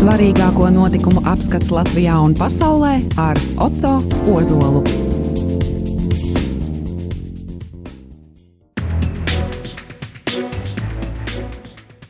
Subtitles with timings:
[0.00, 3.98] Svarīgāko notikumu apskats Latvijā un pasaulē ar Otto
[4.32, 4.80] Ozolu.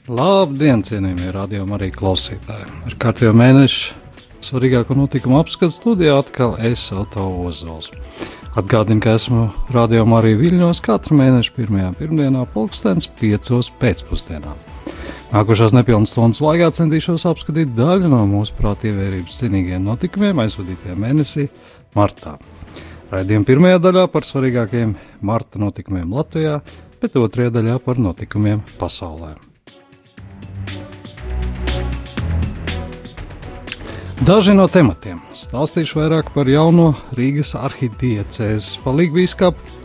[0.06, 2.70] Labdien, cienījamie radiokamā arī klausītāji!
[2.86, 3.98] Ar kārtējo mēnešu
[4.46, 7.90] svarīgāko notikumu apskatu studijā atkal es Otto Ozols.
[8.54, 14.69] Atgādinu, ka esmu radiokamā arī Viļņos katru mēnešu pirmajā pirmdienā, pulkstens piecos pēcpusdienā.
[15.30, 21.44] Nākošās nepilnas stundas laikā centīšos apskatīt daļu no mūsu prāta ievērības cienīgiem notikumiem aizvadītajā mēnesī,
[21.94, 22.32] martā.
[23.12, 26.56] Raidījuma pirmajā daļā par svarīgākajiem marta notikumiem Latvijā,
[26.98, 29.36] bet otrajā daļā par notikumiem pasaulē.
[34.26, 39.78] Daži no tematiem stāstīšu vairāk par jauno Rīgas arhidiecēzes palīgbīskapu,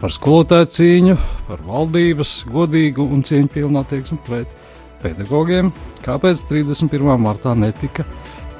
[0.00, 1.18] par skolotāju cīņu,
[1.50, 4.56] par valdības godīgu un cieņpilnu attieksmi pret
[5.02, 5.72] pedagogiem,
[6.04, 7.16] kāpēc 31.
[7.22, 8.06] martā netika,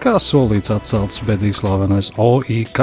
[0.03, 2.83] kā solīts atcelts bedīgi slavenais OIK.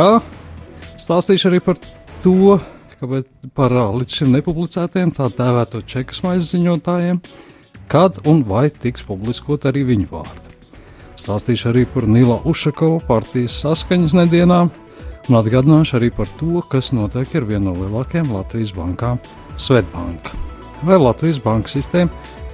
[1.00, 1.80] Stāstīšu arī par
[2.24, 2.58] to,
[3.02, 7.22] kāpēc par līdz šim nepublicētiem tā dēvēto čekas maizes ziņotājiem,
[7.92, 10.56] kad un vai tiks publiskot arī viņu vārdi.
[11.16, 14.72] Stāstīšu arī par Nila Ušakovu partijas saskaņas nedēļām
[15.30, 19.22] un atgādināšu arī par to, kas notiek ar vienu no lielākajām Latvijas bankām-
[19.66, 20.36] Svetbanka.
[20.84, 22.12] Vai Latvijas banka sistēma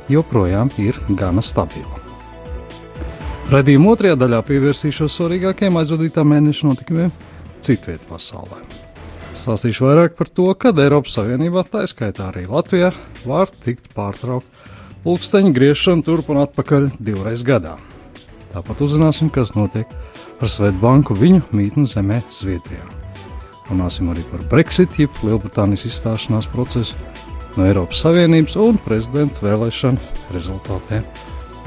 [0.10, 2.00] joprojām ir gana stabila?
[3.52, 7.12] Radījuma otrajā daļā pievērsīšos svarīgākajiem aizvadītā mēneša notikumiem
[7.60, 8.62] citvietā pasaulē.
[9.36, 12.92] Stāstīšu vairāk par to, kad Eiropas Savienībā, tā skaitā arī Latvijā,
[13.28, 14.48] var tikt pārtraukt
[15.04, 17.78] pulksteņa griešana turp un atpakaļ divreiz gadā.
[18.52, 19.92] Tāpat uzzināsim, kas notiek
[20.42, 22.84] ar Svetbanku viņu mītnes zemē Zviedrijā.
[23.70, 27.00] Runāsim arī par Brexit, jeb Lielbritānijas izstāšanās procesu
[27.58, 31.04] no Eiropas Savienības un prezidenta vēlēšanu rezultātiem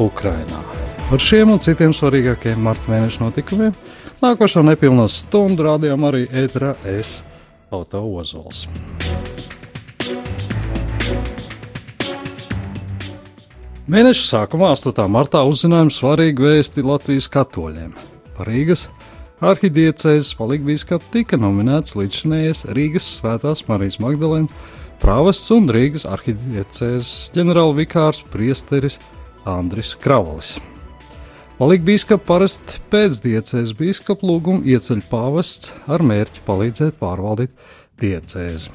[0.01, 0.63] Ukrajinā.
[1.11, 3.75] Par šiem un citiem svarīgākajiem marta mēneša notikumiem
[4.25, 7.21] nākošo nepilno stundu rādījām arī ēterā es
[7.75, 8.65] Auto Ozols.
[13.85, 15.05] Mēneša sākumā, 8.
[15.13, 17.91] martā, uzzinājām svarīgu vēsti Latvijas katoļiem.
[18.33, 18.87] Par Rīgas
[19.45, 24.55] arhidiecēzes palikbīskapu tika nominēts līdzšinējies Rīgas Svētās Marijas Magdalēnas
[25.05, 28.97] prāvests un Rīgas arhidiecēzes ģenerālvikārs priesteris
[29.45, 30.55] Andris Kravalis.
[31.59, 37.53] Palikbīskapu parasti pēc diecēzes bīskapu lūgumu ieceļ pāvests ar mērķi palīdzēt pārvaldīt
[38.01, 38.73] diecēzi.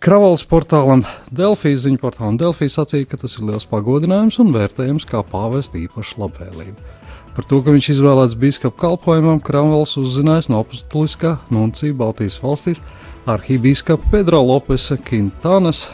[0.00, 1.02] Kravals portālam
[1.34, 6.22] Delfijas ziņu portālam Delfijas sacīja, ka tas ir liels pagodinājums un vērtējums kā pāvesta īpaša
[6.22, 6.94] labvēlība.
[7.36, 12.80] Par to, ka viņš izvēlēts biskupa kalpojumam, Kravals uzzinājis no apustuliskā nuncija Baltijas valstīs
[13.28, 15.84] arhībīskapa Pedro Lopesa Quintanas,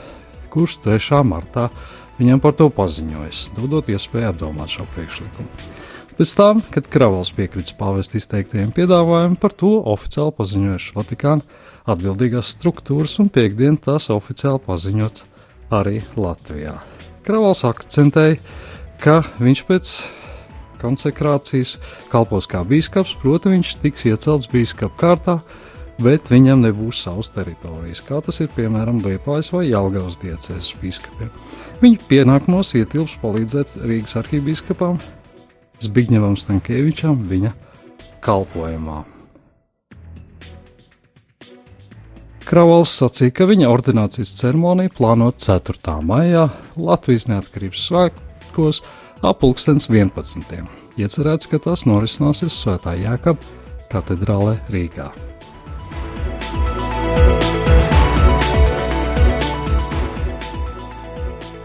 [0.52, 1.18] kurš 3.
[1.26, 1.66] martā
[2.18, 5.72] viņam par to paziņojis, dodot iespēju apdomāt šo priekšlikumu.
[6.14, 11.42] Pēc tam, kad Kravals piekrits pāvesta izteiktajiem piedāvājumiem, par to oficiāli paziņojuši Vatikāna
[11.90, 15.26] atbildīgās struktūras, un piekdien tās oficiāli paziņots
[15.74, 16.76] arī Latvijā.
[17.26, 18.38] Kravals akcentēja,
[19.02, 19.98] ka viņš pēc
[20.84, 21.78] konsekrācijas
[22.12, 25.40] kalpos kā biskups, proti, viņš tiks iecelts biskupa kārtā,
[26.02, 31.30] bet viņam nebūs savas teritorijas, kā tas ir piemēram Liepājas vai Jālgavas diecēs biskupiem.
[31.82, 35.00] Viņa pienākumos ietilps palīdzēt Rīgas arhībiskupam
[35.84, 37.52] Zbigņevam Stankievičam viņa
[38.24, 39.02] kalpojumā.
[42.44, 45.96] Kravals sacīja, ka viņa ordinācijas ceremonija plānota 4.
[46.04, 48.82] maijā Latvijas neatkarības svētkos
[49.24, 50.64] ap 11.
[51.00, 53.40] Iecerēts, ka tas norisināsies Svētā Jēkabā
[53.90, 55.33] katedrālē Rīgā.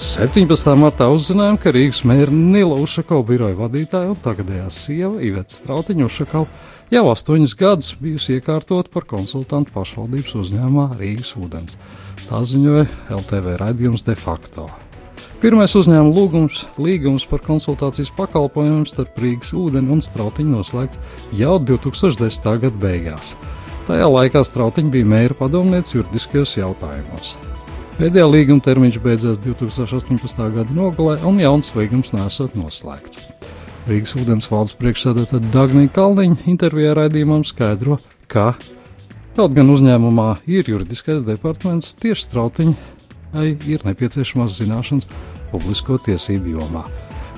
[0.10, 0.72] 17.
[0.74, 6.48] martā uzzinājām, ka Rīgas mēra Nila Ušakova biroja vadītāja un tagadējā sieva Iveta Strautiņa Ušakova
[6.90, 11.78] jau astoņus gadus bijusi iekārtot par konsultantu pašvaldības uzņēmumā Rīgas ūdens.
[12.24, 12.88] Tā ziņoja
[13.20, 14.66] LTV raidījums de facto.
[15.44, 20.98] Pirmais uzņēmuma lūgums, līgums par konsultācijas pakalpojumiem starp Rīgas ūdeni un Strautiņu noslēgts
[21.38, 22.50] jau 2010.
[22.66, 23.36] gada beigās.
[23.86, 27.38] Tajā laikā Strautiņa bija mēra padomniece juridiskajos jautājumos.
[28.00, 30.38] Pēdējā līguma termiņš beidzās 2018.
[30.56, 33.20] gada nogalē, un jauns līgums nesot noslēgts.
[33.90, 37.98] Rīgas ūdens valdes priekšsēdētāja Dagnija Kalniņa intervijā raidījumam skaidro,
[38.32, 38.54] ka
[39.36, 45.10] kaut gan uzņēmumā ir juridiskais departaments, tieši strautiņai ir nepieciešamās zināšanas
[45.52, 46.86] publisko tiesību jomā.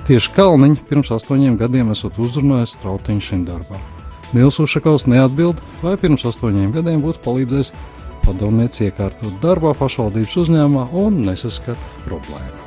[0.06, 3.82] Tieši Kalniņš pirms astoņiem gadiem esot uzrunājis strautiņu šim darbam.
[4.30, 7.74] Nils Ušakovs neatbild, vai pirms astoņiem gadiem būtu palīdzējis
[8.24, 12.62] padomnieci iekārtot darbā pašvaldības uzņēmumā un nesaskata problēmu.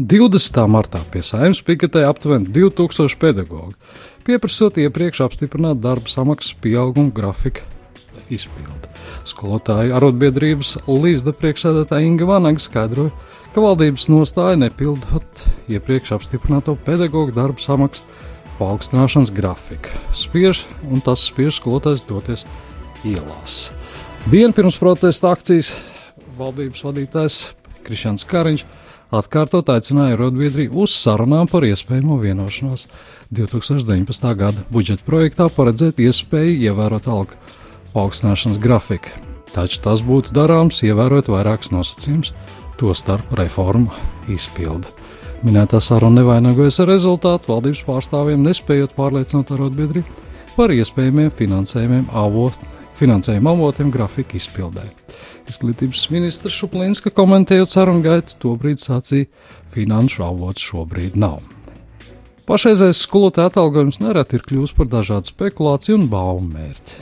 [0.00, 0.62] 20.
[0.64, 3.74] martā pie saimnes piketē aptuveni 2000 pedagoģi,
[4.24, 7.66] pieprasot iepriekš apstiprināt darba samaksas pieauguma grafika
[8.32, 8.88] izpildi.
[9.28, 13.12] Skolotāju arotbiedrības līdzda priekšsēdētāja Inga Vanaga skaidroja,
[13.52, 18.06] ka valdības nostāja nepildot iepriekš apstiprināto pedagoģu darba samaksas
[18.60, 19.92] paaugstināšanas grafiku.
[20.16, 22.44] Spiež, un tas spiež skolotājs doties
[23.04, 23.70] ielās.
[24.28, 25.72] Dienu pirms protesta akcijas
[26.38, 27.40] valdības vadītājs
[27.86, 28.66] Krišņāns Kariņš
[29.16, 32.86] atkārtot aicināja arotbiedrību uz sarunām par iespējamo vienošanos
[33.34, 34.28] 2019.
[34.38, 37.40] gada budžeta projektā paredzēt iespēju ievērot algu
[37.94, 39.16] paaugstināšanas grafiku.
[39.50, 42.34] Taču tas būtu darāms, ievērot vairākus nosacījumus,
[42.78, 43.90] tostarp reformu
[44.30, 44.99] izpildi.
[45.40, 52.58] Minētā saruna nevainojas ar rezultātu valdības pārstāvjiem, nespējot pārliecināt arotbiedrību par iespējamiem finansējumiem avot,
[53.00, 54.84] finansējuma avotiem grafika izpildē.
[55.48, 59.30] Izglītības ministrs Šuplinska komentējot sarunu gaitu, tobrīd sacīja,
[59.72, 61.40] finanšu avots šobrīd nav.
[62.44, 67.00] Pašreizējais skolotāja atalgojums nereti ir kļuvis par dažādu spekulāciju un baumu mērķi.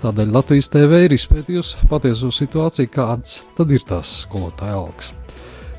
[0.00, 5.12] Tādēļ Latvijas TV ir izpētījusi patieso situāciju, kādas tad ir tās skolotāja algas.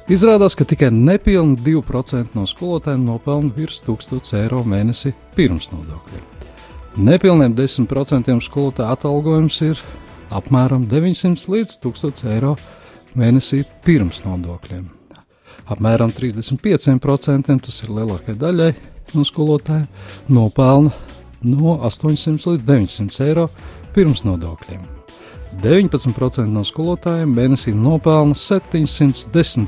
[0.08, 6.22] Izrādās, ka tikai nepilni 2% no skolotājiem nopelna virs 1000 eiro mēnesī pirms nodokļiem.
[7.04, 9.82] Nepilniem 10% skolotāja atalgojums ir
[10.32, 12.54] apmēram 900 līdz 1000 eiro
[13.20, 14.86] mēnesī pirms nodokļiem.
[15.76, 18.70] Apmēram 35% tas ir lielākajai daļai
[19.12, 19.90] no skolotājiem
[20.32, 20.94] nopelna
[21.44, 23.50] no 800 līdz 900 eiro
[23.92, 24.88] pirms nodokļiem.
[25.68, 29.68] 19% no skolotājiem mēnesī nopelna 710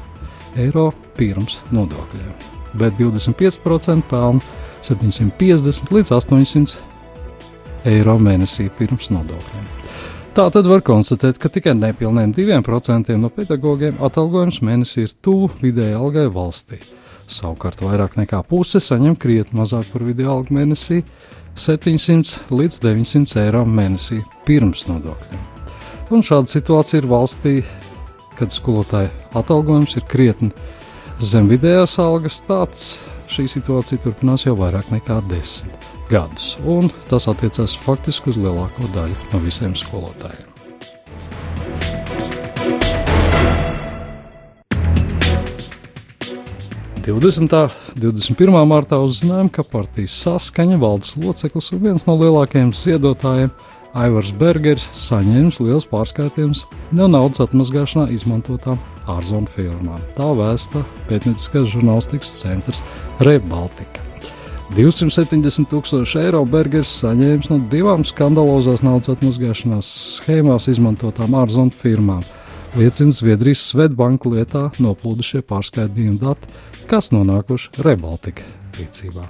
[0.60, 2.32] eiro pirms nodokļiem,
[2.80, 4.42] bet 25% pelna
[4.86, 6.78] 750 līdz 800
[7.90, 9.68] eiro mēnesī pirms nodokļiem.
[10.36, 15.98] Tā tad var konstatēt, ka tikai nepilniem 2% no pedagogiem atalgojums mēnesī ir tuvu vidējai
[15.98, 16.80] algai valstī.
[17.30, 21.02] Savukārt vairāk nekā puse saņem krietni mazāk par vidēju algu mēnesī-
[21.66, 25.44] 700 līdz 900 eiro mēnesī pirms nodokļiem.
[26.10, 27.64] Un šāda situācija ir valstī,
[28.40, 30.52] kad skolotāja atalgojums ir krietni
[31.20, 32.40] zem vidējās algas.
[32.48, 32.90] Tāds
[33.30, 39.18] šī situācija turpinās jau vairāk nekā desmit gadus, un tas attiecās faktiski uz lielāko daļu
[39.34, 40.48] no visiem skolotājiem.
[47.10, 48.54] Divdesmitā, 21.
[48.70, 53.54] martā uzzinājām, ka partijas saskaņa valdes loceklis un viens no lielākajiem ziedotājiem
[53.98, 58.78] Aivars Bergers saņēmis liels pārskaitījums no naudas atmazgāšanā izmantotām
[59.10, 59.98] ārzonu firmām.
[60.14, 62.84] Tā vēsta pētnieciskais žurnālistikas centrs
[63.26, 64.06] Rebaltika.
[64.78, 69.90] 270 tūkstoši eiro Bergers saņēmis no divām skandalozās naudas atmazgāšanās
[70.20, 72.22] schēmās izmantotām ārzonu firmām.
[72.78, 76.54] Liecina Zviedrijas Svetbanka lietā noplūdušie pārskaitījumi dati,
[76.92, 78.46] kas nonākuši Rebaltika
[78.78, 79.26] rīcībā.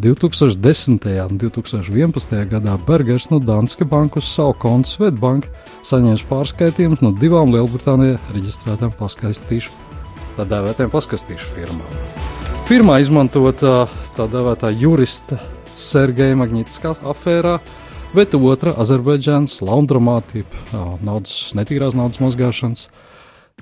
[0.00, 1.04] 2010.
[1.30, 2.48] un 2011.
[2.48, 5.48] gadā Bergers no Danske bankas uz savu kontu Svetbank
[5.84, 9.72] saņēma pārskaitījumus no divām Lielbritānijā reģistrētām paskastīšu,
[10.38, 11.98] tā dēvētām paskastīšu firmām.
[12.68, 13.86] Pirmā izmantota
[14.16, 15.40] tā dēvētā jurista
[15.74, 17.58] Sergeja Magnitskā afērā,
[18.14, 22.88] bet otra Azerbaidžānas laundromātība, naudas, netīrās naudas mazgāšanas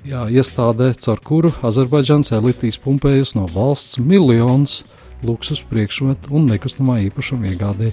[0.05, 4.81] jā, iestādē, caur kuru Azerbaidžāns elitīs pumpējas no valsts miljonus
[5.27, 7.91] luksus priekšmetu un nekustamā īpašuma iegādē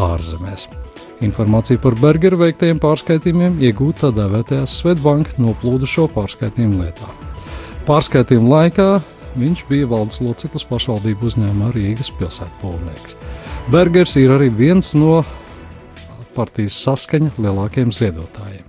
[0.00, 0.66] ārzemēs.
[1.24, 7.10] Informācija par Bergeru veiktajiem pārskaitījumiem iegūta dēvētajā Svetbanka noplūdušo pārskaitījumu lietā.
[7.88, 8.90] Pārskaitījuma laikā
[9.38, 13.14] Viņš bija valdes loceklis pašvaldību uzņēmumā Rīgas pilsētpolnieks.
[13.70, 15.20] Bergers ir arī viens no
[16.34, 18.66] partijas saskaņa lielākajiem ziedotājiem.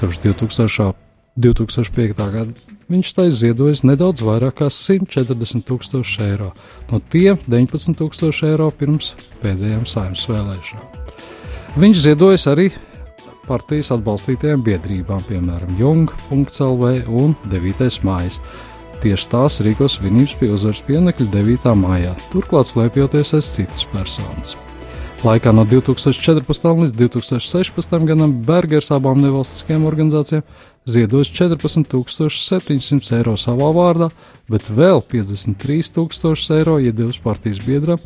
[0.00, 0.94] Kopš 2000.
[1.38, 2.16] 2005.
[2.18, 6.52] gada viņš tai ziedojis nedaudz vairāk kā 140 tūkstoši eiro,
[6.90, 10.86] no tiem 19 tūkstoši eiro pirms pēdējām saimnes vēlēšanām.
[11.78, 12.70] Viņš ziedojis arī
[13.48, 18.02] partijas atbalstītajām biedrībām, piemēram, Jung.CLV un 9.
[18.04, 18.42] mājas,
[18.98, 21.68] Tieši tās rīkos svinības pie uzvaras pienekļa 9.
[21.78, 24.56] maijā, turklāt slēpjoties aiz citas personas.
[25.18, 26.46] Laikā no 2014.
[26.78, 27.94] līdz 2016.
[28.06, 30.44] gadam Bergers abām nevalstiskajām organizācijām
[30.86, 34.12] ziedos 14,700 eiro savā vārdā,
[34.46, 37.98] bet vēl 53,000 eiro iedevis partijas biedram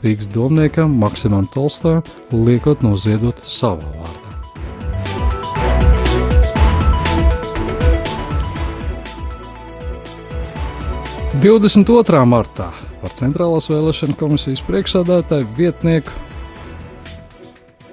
[0.00, 2.00] Rīgas domniekam Maksimam Tolstājam,
[2.32, 4.20] liekot noziedot savā vārdā.
[11.44, 12.24] 22.
[12.24, 12.72] martā
[13.04, 16.23] par Centrālās vēlēšana komisijas priekšsādātāju vietnieku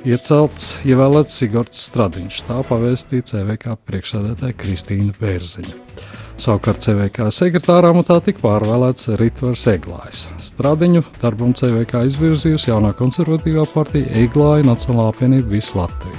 [0.07, 2.41] iecelts ievēlēts Sigords Stradiņš.
[2.47, 5.75] Tā pavēstīja CVK priekšsādātāja Kristīna Bērziņa.
[6.41, 10.23] Savukārt CVK sekretāra amatā tika pārvēlēts Ritvars Eglājs.
[10.41, 16.17] Stradiņu darbam CVK izvirzījusi jaunā konservatīvā partija Eglāja Nacionālā apvienība visu Latviju.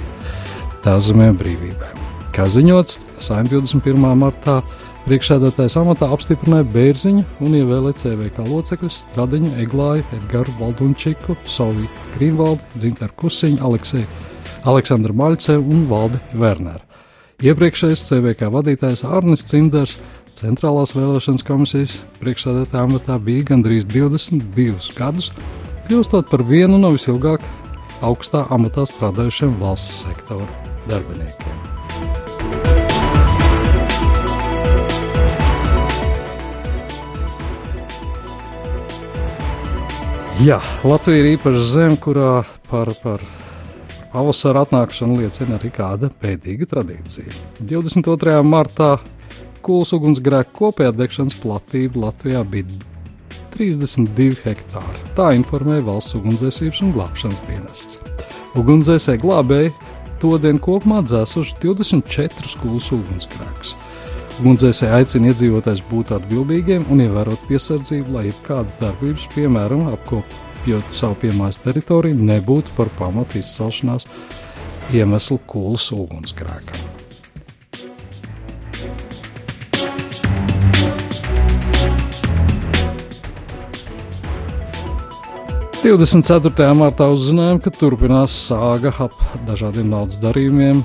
[0.83, 1.91] Tā zemē brīvībai.
[2.33, 4.07] Kā ziņots, Saimta 21.
[4.19, 4.61] martā
[5.07, 13.17] priekšsēdētājs amatā apstiprināja Bērziņu un ievēlēja CVK locekļus Stradiņu, Eglāju, Edgars Valdunčiku, Soviju Grīnvaldi, Dzintaru
[13.19, 14.07] Kusiņu, Aleksēju,
[14.71, 16.83] Aleksandru Maļcevu un Valdi Werneru.
[17.43, 19.97] Iepriekšējais CVK vadītājs Arnis Cimders
[20.37, 25.29] Centrālās vēlēšanas komisijas priekšsēdētāja amatā bija gandrīz 22 gadus,
[25.89, 27.45] kļūstot par vienu no visilgāk
[28.03, 30.49] augstā amatā strādājušiem valsts sektora
[30.89, 31.72] darbiniekiem.
[40.41, 43.21] Jā, Latvija ir īpaša zeme, kurā par, par
[44.09, 47.33] pavasara atnākšanu liecina arī kāda pēdīga tradīcija.
[47.61, 48.39] 22.
[48.41, 48.95] martā
[49.63, 52.81] Kūlas ugunsgrēka kopējā degšanas platība Latvijā bija
[53.53, 55.05] 32 hektāri.
[55.15, 58.01] Tā informēja Valsts ugunsdzēsības un glābšanas dienests.
[58.59, 59.71] Ugunsdzēsēji glābēji
[60.19, 63.77] to dienu kopumā dzēsuši 24 kūlas ugunsgrēkus.
[64.41, 71.61] Ugunsdzēsēji aicina iedzīvotājus būt atbildīgiem un ievērot piesardzību, lai jebkādas darbības, piemēram, apkopjot savu piemājas
[71.61, 74.09] teritoriju, nebūtu par pamatu izcelšanās
[74.97, 76.89] iemeslu kūlas ugunsgrēkam.
[85.83, 90.81] Divdesmit ceturtajā martā uzzinājām, ka turpinās sāga ap dažādiem naudas darījumiem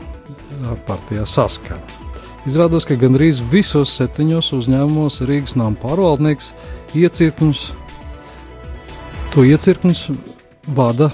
[0.89, 1.98] partijā saskaņā.
[2.47, 6.53] Izrādās, ka gandrīz visos septiņos uzņēmumos Rīgas nama pārvaldnieks
[6.97, 7.65] iecirkņus,
[9.35, 10.05] to iecirkņus
[10.77, 11.11] vada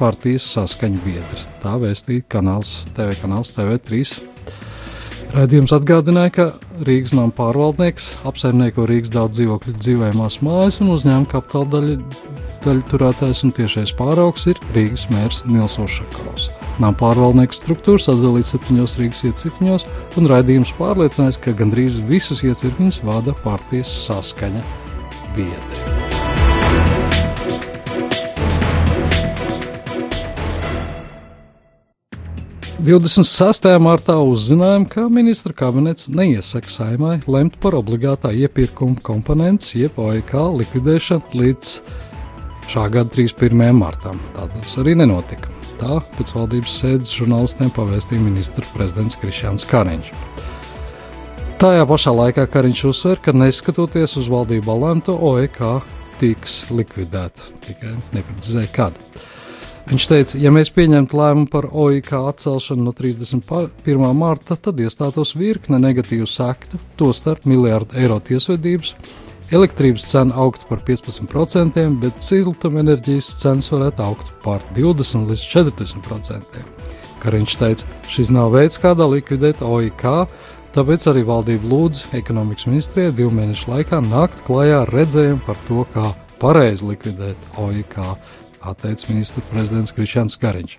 [0.00, 1.48] partijas saskaņu biedrs.
[1.62, 4.04] Tā vēstīja kanāls TV, kanāls TV3.
[5.30, 6.46] Radījums atgādināja, ka
[6.86, 11.98] Rīgas nama pārvaldnieks apsaimnieko Rīgas daudz dzīvokļu dzīvojamās mājas un uzņēmuma kapitāla daļu,
[12.66, 16.50] daļu turētājs un tiešais pāraugs ir Rīgas mērs Nils Ošakovs.
[16.78, 19.86] Nama pārvaldnieka struktūra sadalīta septiņos Rīgas iecirkņos,
[20.20, 24.62] un raidījums pārliecinājās, ka gandrīz visus iecirkņus vada partijas saskaņa
[25.36, 25.90] biedri.
[32.80, 40.00] Divdesmit sastajā martā uzzinājām, ka ministra kabinets neiesaka saimai lemt par obligātā iepirkuma komponents, jeb
[40.00, 41.76] OIK likvidēšanu līdz
[42.72, 43.76] šā gada 31.
[43.76, 44.16] martam.
[44.32, 45.59] Tā tas arī nenotika.
[45.80, 50.10] Tā pēc valdības sēdes žurnālistiem pavēstīja ministra prezidents Krišjāns Kariņš.
[51.60, 55.62] Tajā pašā laikā Kariņš uzsver, ka neskatoties uz valdību lēmto, OEK
[56.20, 59.00] tiks likvidēta, tikai neprecizēja kad.
[59.88, 64.04] Viņš teica, ja mēs pieņemtu lēmumu par OIK atcelšanu no 31.
[64.14, 68.92] marta, tad iestātos virkne negatīvu sektu, tostarp miljardu eiro tiesvedības,
[69.50, 76.60] Elektrības cena augtu par 15%, bet siltumenerģijas cenas varētu augt par 20 līdz 40%.
[77.20, 80.04] Kariņš teica, šis nav veids, kādā likvidēt OIK,
[80.76, 85.82] tāpēc arī valdība lūdz ekonomikas ministrijai divu mēnešu laikā nākt klajā ar redzējumu par to,
[85.96, 87.98] kā pareizi likvidēt OIK,
[88.70, 90.78] atteica ministra prezidents Krišjāns Kariņš.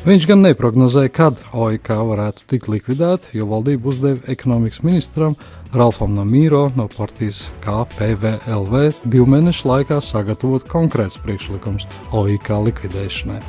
[0.00, 5.34] Viņš gan neprognozēja, kad OIK varētu tikt likvidēta, jo valdība uzdeva ekonomikas ministram
[5.76, 11.84] Ralfam Namīro no partijas KPVLV divu mēnešu laikā sagatavot konkrēts priekšlikums
[12.16, 13.42] OIK likvidēšanai.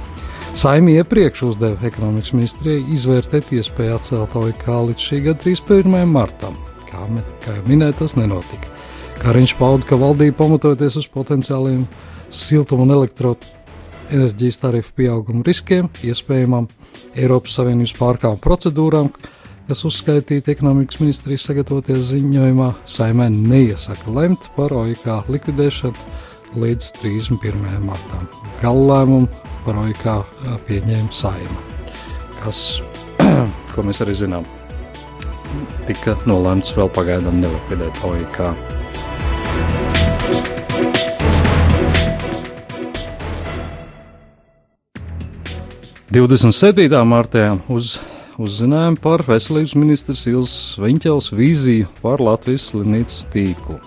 [0.51, 6.03] Saimī iepriekš uzdeva ekonomikas ministrijai izvērtēt iespēju atcelt OIK līdz šī gada 31.
[6.11, 6.59] martam.
[6.91, 7.07] Kā,
[7.45, 8.75] kā jau minēja, tas nenotika.
[9.23, 11.87] Kariņš pauda, ka valdība pamatoties uz potenciāliem
[12.27, 13.60] siltuma un elektroenerģijas
[14.11, 16.67] enerģijas tarifu pieauguma riskiem, iespējamām
[17.15, 19.11] Eiropas Savienības pārkāpuma procedūrām,
[19.69, 27.79] kas uzskaitīti ekonomikas ministrijas sagatavoties ziņojumā, saimē neiesaka lemt par OIK likvidēšanu līdz 31.
[27.85, 28.27] martam.
[28.61, 29.29] Gala lēmumu
[29.65, 30.07] par OIK
[30.67, 31.61] pieņēma saima,
[32.41, 32.81] kas,
[33.73, 34.47] ko mēs arī zinām,
[35.87, 38.45] tika nolēmts vēl pagaidām nelikvidēt OIK.
[46.11, 46.91] 27.
[47.07, 47.93] martā uz,
[48.35, 53.77] uzzinājām par veselības ministrs Ilzas Viņķels vīziju par Latvijas slimnīcas tīklu.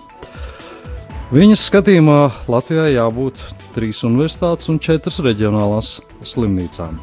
[1.29, 2.17] Viņas skatījumā
[2.49, 3.43] Latvijā jābūt
[3.75, 6.97] trīs universitātes un četras reģionālās slimnīcām.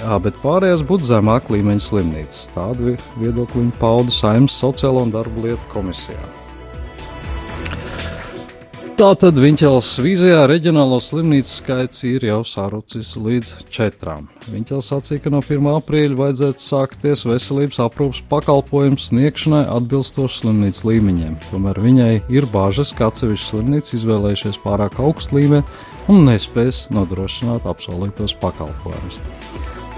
[0.00, 2.46] Jā, bet pārējās būtu zemāk līmeņa slimnīcas.
[2.56, 6.24] Tādu viedokli viņa pauda Saimnes sociālo un darbu lietu komisijā.
[8.94, 14.28] Tātad Viņķels vīzijā reģionālo slimnīcu skaits ir jau sarucis līdz četrām.
[14.46, 15.66] Viņķels sacīja, ka no 1.
[15.80, 21.34] aprīļa vajadzētu sākties veselības aprūpas pakalpojumu sniegšanai atbilstoši slimnīcas līmeņiem.
[21.48, 25.66] Tomēr viņai ir bāžas, ka atsevišķas slimnīcas izvēlējušies pārāk augstu līmeni
[26.14, 29.18] un nespēs nodrošināt apsolītos pakalpojumus.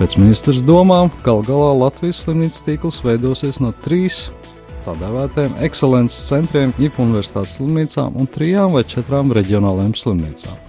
[0.00, 4.30] Pēc ministrs domām, gal galā Latvijas slimnīcas tīkls veidosies no trīs
[4.86, 10.60] tā dēvētajiem ekscelences centriem, jeb universitātes slimnīcām un trijām vai četrām reģionālajām slimnīcām.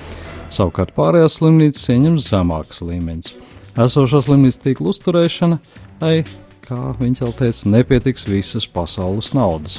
[0.53, 3.36] Savukārt pārējās slimnīcas ieņems zemākas līmeņus.
[3.83, 5.59] Esošā slimnīcas tīkla uzturēšana,
[6.07, 6.24] ai,
[6.65, 9.77] kā viņš jau teica, nepietiks visas pasaules naudas.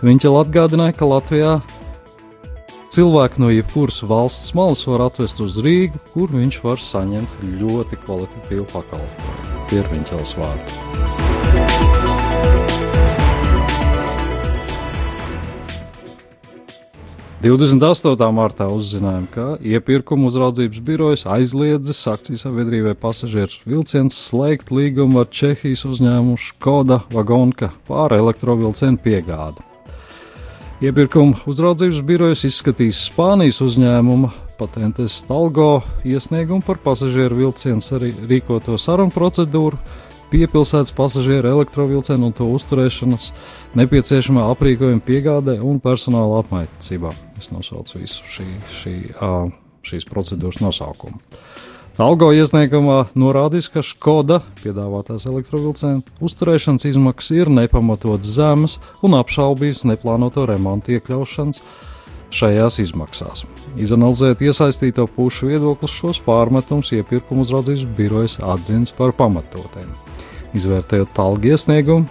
[0.00, 1.58] Viņš jau atgādināja, ka Latvijā
[2.94, 8.66] cilvēku no jebkuras valsts malas var atvest uz Rīgu, kur viņš var saņemt ļoti kvalitatīvu
[8.72, 9.64] pakalpojumu.
[9.70, 11.89] Tie ir viņas vārdi.
[17.40, 18.26] 28.
[18.36, 25.86] martā uzzinājām, ka iepirkuma uzraudzības birojas aizliedzis akcijas sabiedrībai pasažieru vilciens slēgt līgumu ar Čehijas
[25.88, 29.64] uzņēmumu Škoda Vagonka pār elektrovilcienu piegādi.
[30.84, 39.16] Iepirkuma uzraudzības birojas izskatīs Spānijas uzņēmuma patentes Talgo iesniegumu par pasažieru vilcienu arī rīkoto sarunu
[39.16, 39.80] procedūru,
[40.28, 43.32] piepilsētas pasažieru elektrovilcienu un to uzturēšanas
[43.80, 47.29] nepieciešamā aprīkojuma piegādē un personāla apmaiņā.
[47.40, 48.94] Es nosaucu visu šī, šī,
[49.86, 51.20] šīs procedūras nosaukumu.
[52.00, 60.46] Algo iesniegumā norādījis, ka Skoda piedāvātās elektrovilcienu uzturēšanas izmaksas ir nepamatotas zemes un apšaubījis neplānoto
[60.48, 61.60] remontu iekļaušanas
[62.32, 63.44] šajās izmaksās.
[63.80, 69.90] Izanalizējot iesaistīto pušu viedokli, šos pārmetumus iepirkuma uzraudzības birojas atzins par pamatotiem.
[70.56, 72.08] Izvērtējot talgu iesniegumu,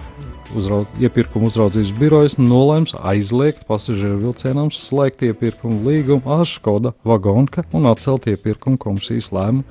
[0.58, 7.90] uzraud, iepirkuma uzraudzības birojas nolēms aizliegt pasažieru vilcienam slēgt iepirkuma līgumu ar Skoda Vagonka un
[7.90, 9.64] atcelt iepirkuma komisijas lēmumu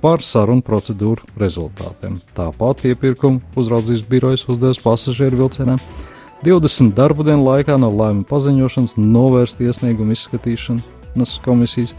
[0.00, 2.20] par sarunu procedūru rezultātiem.
[2.36, 5.82] Tāpat iepirkuma uzraudzības birojas uzdevis pasažieru vilcienam
[6.46, 11.94] 20 darbu dienu laikā no lēmuma paziņošanas novērst iesniegumu izskatīšanas komisijas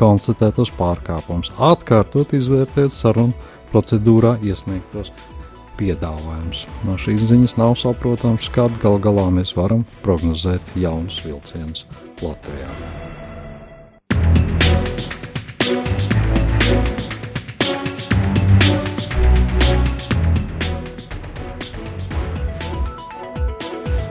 [0.00, 3.36] konstatētos pārkāpumus, atkārtot izvērtēt sarunu
[3.72, 5.12] procedūrā iesniegtos
[5.80, 6.66] piedāvājums.
[6.86, 11.86] No šīs ziņas nav saprotams, kad gal galā mēs varam prognozēt jaunus vilcienus
[12.20, 12.68] Latvijā.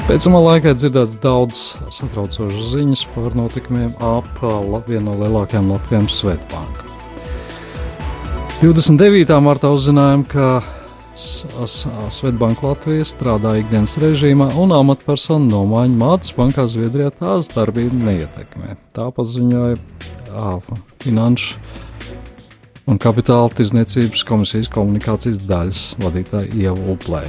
[0.09, 1.59] Pēcamā laikā dzirdēts daudz
[1.93, 4.39] satraucošas ziņas par notikumiem ap
[4.87, 6.87] vienu no lielākajām Latvijas Svetbānku.
[8.63, 9.37] 29.
[9.45, 10.47] martā uzzinājām, ka
[11.15, 18.77] Svetbanka Latvija strādā ikdienas režīmā, un amatpersonu nomaiņa Mātes bankā Zviedrijā tās darbību neietekmē.
[18.95, 19.77] Tā paziņoja
[20.29, 20.55] ā,
[21.03, 21.59] Finanšu
[22.89, 27.23] un Kapitāla tirdzniecības komisijas komunikācijas daļas vadītāja Ieva Uplē.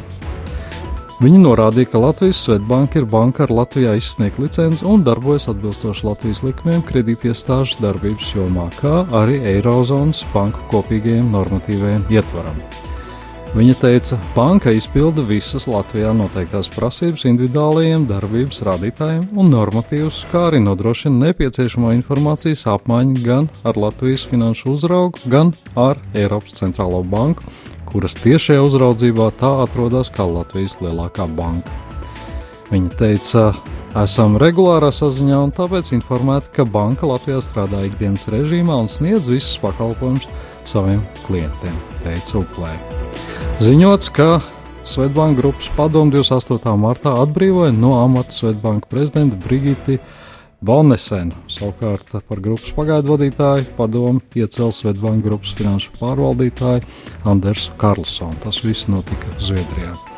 [1.21, 6.41] Viņi norādīja, ka Latvijas Svetbanka ir banka ar Latvijā izsniegtu licenci un darbojas atbilstoši Latvijas
[6.47, 12.63] likumiem kredītiestāžu darbības jomā, kā arī Eirozonas banku kopīgajiem normatīvajiem ietvaram.
[13.51, 20.45] Viņa teica, ka banka izpilda visas Latvijā noteiktās prasības individuālajiem darbības rādītājiem un normatīvus, kā
[20.53, 27.43] arī nodrošina nepieciešamo informācijas apmaiņu gan ar Latvijas finanšu uzraugu, gan ar Eiropas centrālo banku,
[27.91, 31.75] kuras tiešajā uzraudzībā tā atrodas kā Latvijas lielākā banka.
[32.71, 33.49] Viņa teica,
[33.99, 39.59] esam regulārā saziņā un tāpēc informēti, ka banka Latvijā strādā ikdienas režīmā un sniedz visus
[39.59, 40.31] pakalpojumus
[40.71, 41.75] saviem klientiem,
[42.07, 43.10] teica Uplēja.
[43.61, 44.41] Ziņots, ka
[44.85, 46.73] Svetbanka grupas padomu 28.
[46.81, 49.99] martā atbrīvoja no amata Svetbanka prezidenta Brigiti
[50.65, 51.37] Valnesenu.
[51.49, 56.85] Savukārt par grupas pagaidu vadītāju padomu iecēla Svetbanka grupas finanšu pārvaldītāju
[57.29, 58.41] Andersu Karlsonu.
[58.45, 60.10] Tas viss notika Zviedrijā.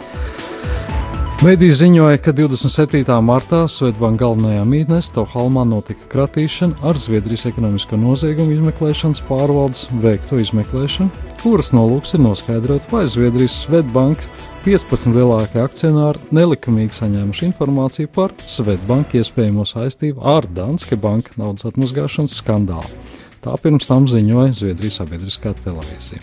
[1.42, 3.16] Mēdīs ziņoja, ka 27.
[3.26, 11.10] martā Svetbanka galvenajā mītnē Stokholmā notika kratīšana ar Zviedrijas ekonomisko noziegumu izmeklēšanas pārvaldes veikto izmeklēšanu,
[11.40, 14.22] kuras nolūks ir noskaidrot, vai Zviedrijas Svetbanka
[14.68, 22.38] 15 lielākie akcionāri nelikumīgi saņēmuši informāciju par Svetbanka iespējamo saistību ar Danske Banka naudas atmazgāšanas
[22.38, 23.02] skandālu.
[23.42, 26.22] Tā pirms tam ziņoja Zviedrijas sabiedriskā televīzija.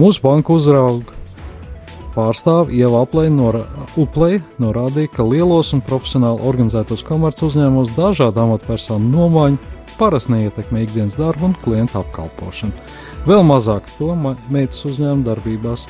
[0.00, 1.27] Mūsu banka uzrauga
[2.18, 3.30] pārstāve Ieva Uplei
[4.58, 11.50] norādīja, ka lielos un profesionāli organizētos komerc uzņēmumos dažādu amatpersonu nomaiņu parasti neietekmē ikdienas darbu
[11.50, 12.74] un klientu apkalpošanu.
[13.28, 14.12] Vēl mazāk to
[14.50, 15.86] meitas uzņēmuma darbībās,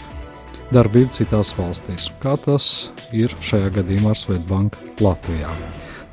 [0.74, 5.52] darbību citās valstīs, kā tas ir šajā gadījumā ar Svetbanku Latvijā.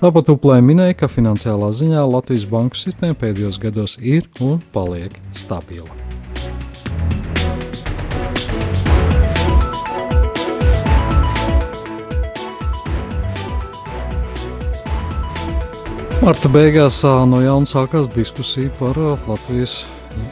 [0.04, 6.05] Tāpat Uplē minēja, ka finansiālā ziņā Latvijas banku sistēma pēdējos gados ir un paliek stabila.
[16.26, 19.84] Marta beigās no jauna sākās diskusija par Latvijas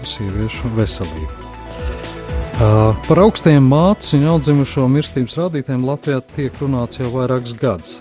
[0.10, 1.36] sieviešu veselību.
[3.06, 8.00] Par augstiem mātes un jaundzimušo mirstības rādītājiem Latvijā tiek runāts jau vairākus gadus.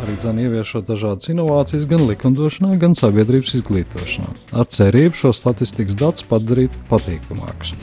[0.00, 6.24] Arī dzēn ieviešot dažādas inovācijas gan likumdošanā, gan sabiedrības izglītošanā, ar cerību šo statistikas datus
[6.30, 7.74] padarīt patīkamākus.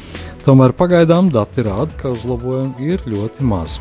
[0.42, 3.78] Tomēr pagaidām dati rāda, ka uzlabojumi ir ļoti mazi.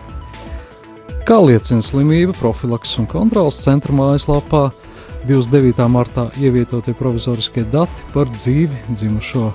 [1.25, 4.69] Kā liecina slimību profilaks un kontrolas centra mājaslapā,
[5.26, 5.85] 29.
[5.92, 9.50] martā ievietotie provizoriskie dati par dzīvi dzimušo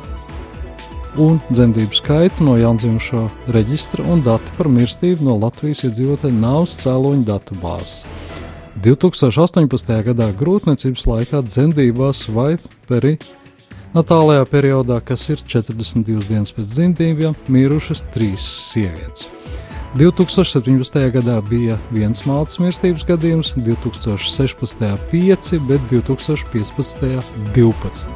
[1.21, 3.23] un dzemdību skaitu no jaundzimušo
[3.55, 8.03] reģistra un dati par mirstību no Latvijas iedzīvotāju nāves cēloņu datu bāzes.
[8.83, 9.95] 2018.
[10.09, 12.57] gadā grūtniecības laikā dzemdībās vai
[12.89, 19.29] perinatālajā periodā, kas ir 42 dienas pēc dzemdībām, mirušas trīs sievietes.
[19.95, 20.97] 2017.
[21.15, 24.81] gadā bija viens mātes mirstības gadījums, 2016.
[25.11, 27.21] 5, bet 2015.
[27.55, 28.09] 12.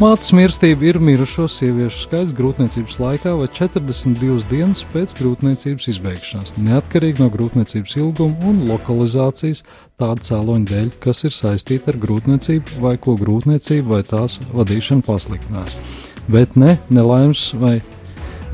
[0.00, 7.22] Mātes mirstība ir mirušo sieviešu skaits grūtniecības laikā vai 42 dienas pēc grūtniecības izbeigšanās, neatkarīgi
[7.22, 9.62] no grūtniecības ilguma un lokalizācijas
[10.00, 15.78] tādu cēloņu dēļ, kas ir saistīti ar grūtniecību vai ko grūtniecība vai tās vadīšana pasliktinās,
[16.26, 17.76] bet ne nelaimes vai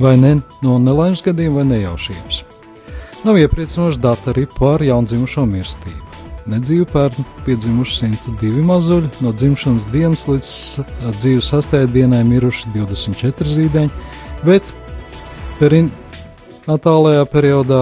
[0.00, 2.42] vai ne no nelaimes gadījuma vai nejaušības.
[3.26, 6.02] Nav iepriecinoši dati arī par jaundzimušo mirstību.
[6.46, 10.50] Nedzīvu pērn piedzimuši 102 mazuļi, no dzimšanas dienas līdz
[11.18, 14.04] dzīves sastajai dienai miruši 24 zīdaiņi,
[14.46, 14.70] bet
[15.58, 17.80] perinatālajā periodā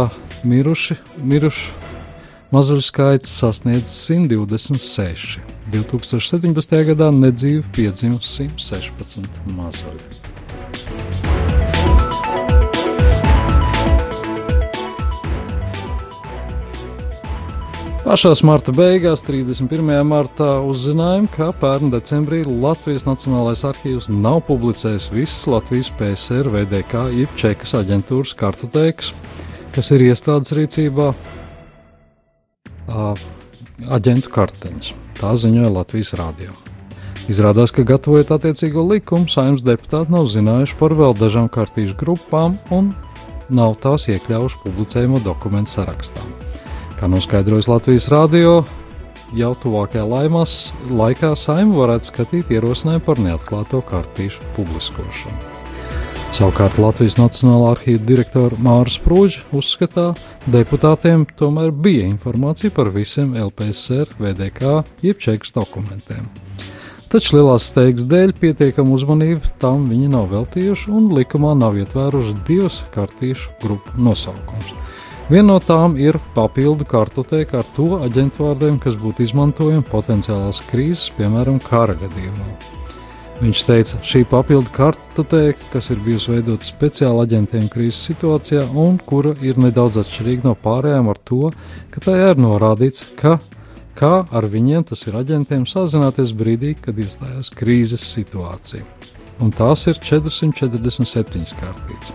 [0.48, 1.74] miruši, miruši
[2.54, 5.40] mazuļu skaits sasniedz 126.
[5.74, 6.76] 2017.
[6.94, 10.14] gadā nedzīvu piedzimuši 116 mazuļi.
[18.04, 19.86] Pašās marta beigās, 31.
[20.04, 27.32] martā, uzzinājām, ka pērn decembrī Latvijas Nacionālais arhīvs nav publicējis visas Latvijas PSR, VDK, jeb
[27.40, 29.14] Čekas aģentūras kartotēkas,
[29.72, 31.08] kas ir iestādes rīcībā
[33.88, 34.92] aģentu karteņus.
[35.16, 36.52] Tā ziņoja Latvijas rādio.
[37.32, 42.92] Izrādās, ka gatavojot attiecīgo likumu, saimnes deputāti nav zinājuši par vēl dažām kartīšu grupām un
[43.48, 46.20] nav tās iekļāvuši publicējumu dokumentu sarakstā.
[47.04, 48.52] Kā noskaidrojas Latvijas Rādio,
[49.36, 50.52] jau tuvākajā laimās,
[50.88, 55.36] laikā saima varētu skatīt ierosinājumu par neatklāto kartīšu publiskošanu.
[56.32, 60.06] Savukārt Latvijas Nacionālā arhīva direktora Māra Sprūģa uzskatā,
[60.48, 64.72] deputātiem tomēr bija informācija par visiem LPSR, VDK,
[65.04, 66.32] jeb čekas dokumentiem.
[67.12, 72.80] Taču lielās steigas dēļ pietiekama uzmanība tam viņi nav veltījuši un likumā nav ietvēruši divas
[72.96, 74.72] kartīšu grupu nosaukumus.
[75.24, 81.06] Viena no tām ir papildu kartoteka ar to aģentu vārdiem, kas būtu izmantojami potenciālās krīzes,
[81.16, 82.48] piemēram, kara gadījumā.
[83.38, 89.32] Viņš teica, šī papildu kartoteka, kas ir bijusi veidota speciāli aģentiem krīzes situācijā un kura
[89.40, 91.50] ir nedaudz atšķirīga no pārējām ar to,
[91.94, 93.38] ka tajā ir norādīts, ka
[93.96, 98.84] kā ar viņiem, tas ir aģentiem, sazināties brīdī, kad iestājās krīzes situācija.
[99.40, 102.12] Un tās ir 447 kārtītas.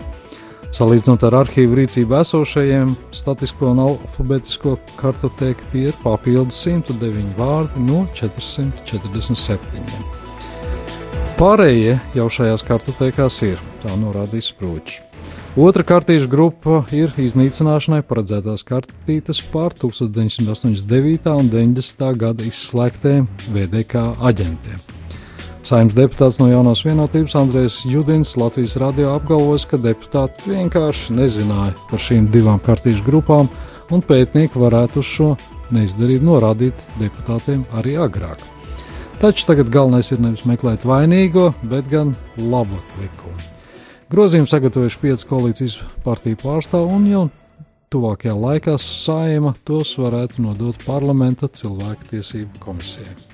[0.70, 8.04] Salīdzinot ar arhīvu rīcību esošajiem statisko un alfabētisko kartotēku, tie ir papildus 109 vārdi no
[8.14, 9.82] 447.
[11.40, 15.00] Pārējie jau šajās kartotēkās ir, tā norādījis Sprūčs.
[15.58, 21.26] Otra kartīšu grupa ir iznīcināšanai paredzētās kartītes pār 1989.
[21.34, 22.06] un 90.
[22.22, 24.99] gada izslēgtiem VDK aģentiem.
[25.60, 32.00] Saimnes deputāts no jaunās vienotības Andrēs Judins Latvijas radio apgalvos, ka deputāti vienkārši nezināja par
[32.00, 33.50] šīm divām kartīšu grupām,
[33.92, 35.28] un pētnieki varētu uz šo
[35.76, 38.40] neizdarību norādīt deputātiem arī agrāk.
[39.20, 43.36] Taču tagad galvenais ir nevis meklēt vainīgo, bet gan labot likumu.
[44.10, 47.26] Grozījumu sagatavojuši pieci koalīcijas partiju pārstāvji un jau
[47.92, 53.29] tuvākajā laikā saima tos varētu nodot parlamenta cilvēktiesību komisijai.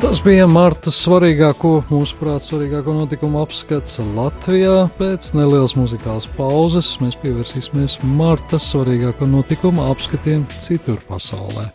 [0.00, 4.86] Tas bija Marta svarīgāko, mūsuprāt, svarīgāko notikumu apskats Latvijā.
[4.96, 11.68] Pēc nelielas muzikālas pauzes mēs pievērsīsimies Marta svarīgāko notikumu apskatiem citur pasaulē.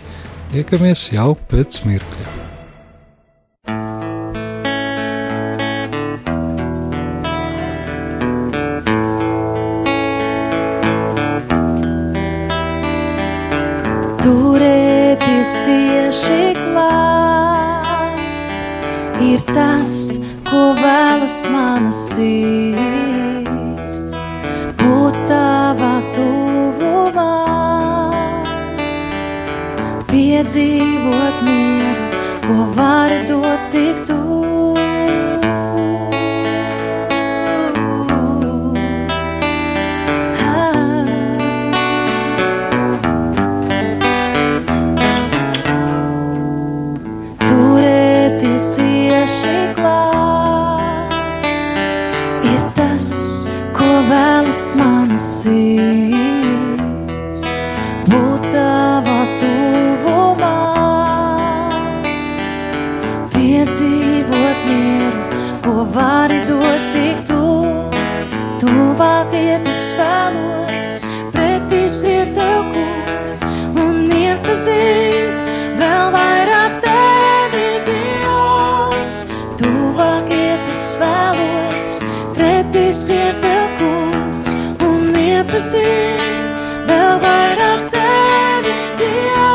[0.49, 2.33] Tiekamies jau pēc mirkļa.
[14.25, 16.44] Turēties cieši!
[19.51, 22.75] Tas, ko vēlas mana sirds,
[24.79, 27.33] būt tavā tuvumā,
[30.13, 32.05] piedzīvot mieru,
[32.47, 34.04] ko vari dot tik
[85.55, 86.19] iepazīt
[86.89, 89.47] vēl vairāk tevi, Dievs.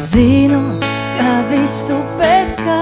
[0.00, 0.62] Zinu,
[1.18, 2.80] ka visu pēc kā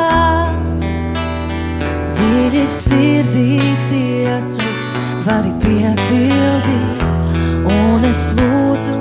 [2.15, 3.59] dziļi sirdī
[3.91, 4.85] tiecas
[5.27, 7.03] vari piepildīt,
[7.75, 8.97] un es lūdzu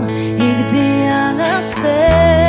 [0.49, 2.40] ikdienas tev,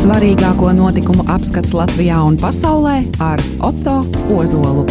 [0.00, 4.00] Svarīgāko notikumu apskats Latvijā un pasaulē ar Otto
[4.32, 4.82] Ozolu.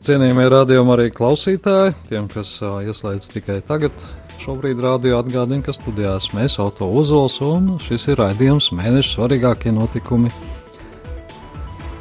[0.00, 4.04] Cienījamie radiokamā arī klausītāji, tiem, kas ieslēdz tikai tagad,
[4.40, 10.32] šobrīd radio atgādina, ka studijās mēs auto uzols un šis ir raidījums mēneša svarīgākie notikumi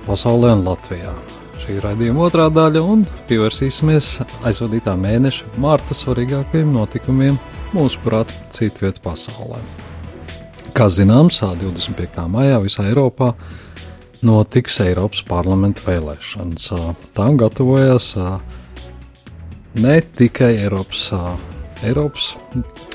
[0.05, 1.11] pasaulē un Latvijā.
[1.59, 4.13] Šī ir raidījuma otrā daļa un pievērsīsimies
[4.47, 7.35] aizvadītā mēneša marta svarīgākajiem notikumiem
[7.75, 9.59] mūsu prāt citviet pasaulē.
[10.71, 12.23] Kā zināms, 25.
[12.31, 13.33] maijā visā Eiropā
[14.23, 16.71] notiks Eiropas parlamenta vēlēšanas.
[17.17, 18.13] Tām gatavojas
[19.75, 21.09] ne tikai Eiropas,
[21.83, 22.33] Eiropas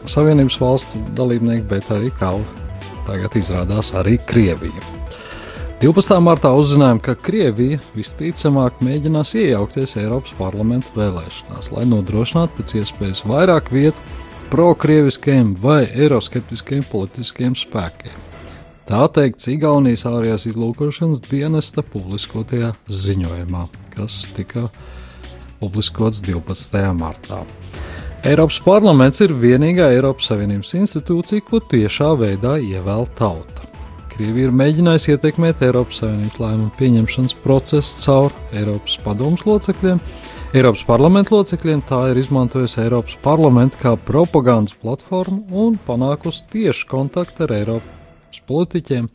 [0.05, 2.35] Savienības valstu dalībnieki, bet arī, kā
[3.07, 4.85] tagad izrādās, arī Krievija.
[5.83, 6.17] 12.
[6.25, 13.73] martā uzzinājām, ka Krievija visticamāk mēģinās iejaukties Eiropas parlamenta vēlēšanās, lai nodrošinātu pēc iespējas vairāk
[13.75, 14.21] vietu
[14.53, 18.21] pro-krieviskiem vai eiroskeptiskiem politiskiem spēkiem.
[18.85, 23.65] Tā teikts Igaunijas ārējās izlūkošanas dienesta publiskotajā ziņojumā,
[23.97, 24.69] kas tika
[25.61, 26.85] publiskots 12.
[26.97, 27.41] martā.
[28.25, 33.67] Eiropas parlaments ir vienīgā Eiropas Savienības institūcija, ko tiešā veidā ievēl tauta.
[34.15, 40.01] Krievija ir mēģinājusi ietekmēt Eiropas Savienības lēmumu pieņemšanas procesu caur Eiropas padomus locekļiem.
[40.57, 47.45] Eiropas parlamenta locekļiem tā ir izmantojusi Eiropas parlamentu kā propagandas platformu un panākusi tieši kontaktu
[47.45, 49.13] ar Eiropas politiķiem,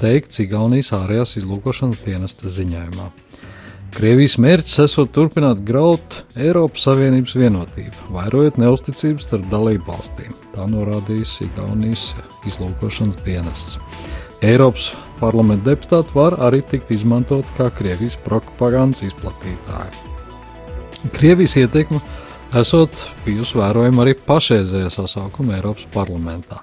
[0.00, 3.12] teikts Igaunijas ārējās izlūkošanas dienesta ziņojumā.
[3.90, 10.36] Krievijas mērķis esot turpināt graut Eiropas Savienības vienotību, vairojot neusticības starp dalību valstīm.
[10.54, 12.04] Tā norādījis Igaunijas
[12.46, 13.80] izlūkošanas dienests.
[14.46, 19.92] Eiropas parlamenta deputāti var arī tikt izmantot kā Krievijas propagandas izplatītāji.
[21.16, 22.00] Krievijas ietekme
[22.60, 22.94] esot
[23.26, 26.62] bijusi vērojama arī pašreizējā sasaukuma Eiropas parlamentā.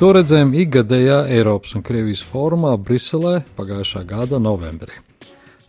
[0.00, 4.98] To redzējām ikgadējā Eiropas un Krievijas fórumā Briselē pagājušā gada novembrī.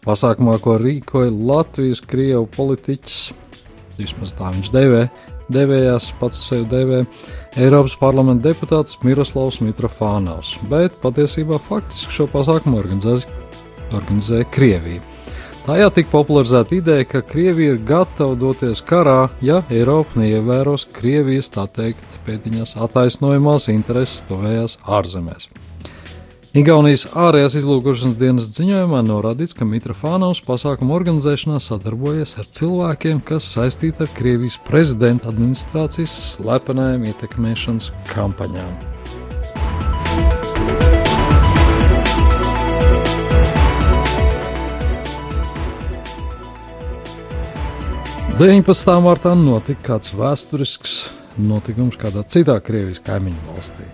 [0.07, 3.17] Pasākumā, ko rīkoja Latvijas krievu politiķis,
[3.97, 5.01] vismaz tā viņš devē,
[5.51, 7.01] devējās pats sev devē,
[7.59, 13.27] Eiropas parlamenta deputāts Miroslavs Mitrofānaus, bet patiesībā faktiski šo pasākumu organizēja,
[13.91, 15.03] organizēja Krievija.
[15.67, 21.67] Tajā tika popularizēta ideja, ka Krievija ir gatava doties karā, ja Eiropa neievēros Krievijas, tā
[21.67, 25.51] teikt, pēdiņās attaisnojumās intereses tuvējās ārzemēs.
[26.57, 34.01] Igaunijas ārējās izlūkošanas dienas ziņojumā norādīts, ka Mitrofānaus pasākumu organizēšanā sadarbojas ar cilvēkiem, kas saistīti
[34.01, 38.73] ar Krievijas prezidenta administrācijas slepenajām ietekmēšanas kampaņām.
[48.41, 48.97] 19.
[49.05, 50.97] martā notika kāds vēsturisks
[51.37, 53.89] notikums kādā citā Krievijas kaimiņu valstī.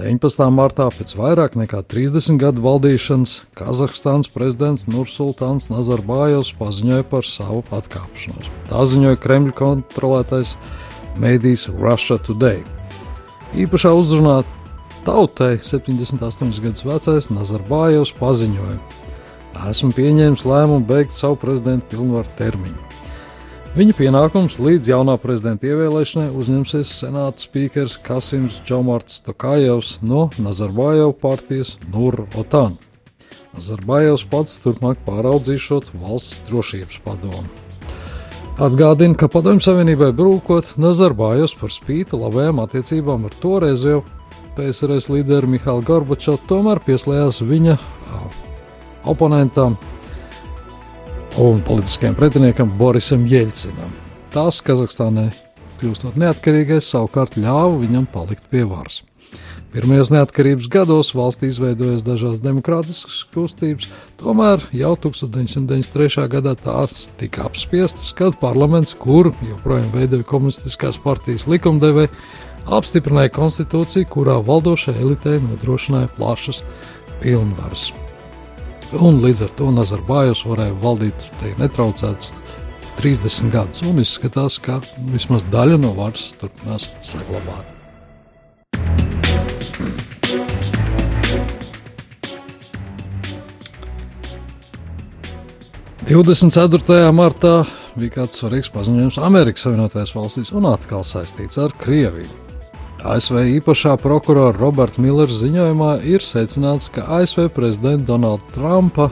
[0.00, 0.46] 19.
[0.48, 8.48] martā pēc vairāk nekā 30 gadu valdīšanas Kazahstānas prezidents Nursultāns Nazarbājovs paziņoja par savu atkāpšanos.
[8.70, 10.54] Tā ziņoja Kremļa kontrolētais
[11.20, 12.62] mēdījis Russia Today.
[13.60, 14.38] Īpašā uzrunā
[15.04, 18.78] tautai 78 gadus vecais Nazarbājovs paziņoja:
[19.68, 22.89] Esmu pieņēmis lēmumu beigt savu prezidenta pilnvaru termiņu.
[23.70, 31.76] Viņa pienākums līdz jaunā prezidenta ievēlēšanai uzņemsies senāta spīkers Kasims Džomarts Tokājevs no Nazarbājeva partijas
[31.92, 32.74] Nur Otan.
[33.54, 37.44] Nazarbājevs pats turpmāk pāraudzīšot valsts drošības padomu.
[38.58, 44.02] Atgādina, ka Padomju Savienībai brūkot, Nazarbājevs par spīti labajām attiecībām ar toreizējo
[44.58, 47.78] PSRS līderi Mihālu Gorbačovu tomēr pieslējās viņa
[49.14, 49.78] oponentam
[51.38, 53.92] un politiskajam pretiniekam Borisam Jeļcinam.
[54.34, 55.28] Tas Kazahstānai
[55.80, 59.02] kļūstot neatkarīgais, savukārt ļāva viņam palikt pie varas.
[59.70, 63.86] Pirmajos neatkarības gados valstī izveidojas dažādas demokrātiskas kustības,
[64.18, 66.26] tomēr jau 1993.
[66.32, 72.10] gadā tās tika apspiestas, kad parlaments, kur joprojām veidoja komunistiskās partijas likumdevēja,
[72.66, 76.64] apstiprināja konstitūciju, kurā valdošai elitei nodrošināja plašas
[77.22, 77.92] pilnvaras
[78.98, 81.26] un līdz ar to Nazarbājus varēja valdīt
[81.60, 82.32] netraucēts
[83.00, 84.80] 30 gadus, un izskatās, ka
[85.12, 87.76] vismaz daļa no varas turpinās saglabāt.
[96.10, 97.54] Divdesmit ceturtajā martā
[97.94, 102.39] bija kāds svarīgs paziņojums Amerikas Savienotajās valstīs un atkal saistīts ar Krieviju.
[103.04, 109.08] ASV īpašā prokurora Roberta Millera ziņojumā ir secināts, ka ASV prezidenta Donalda Trumpa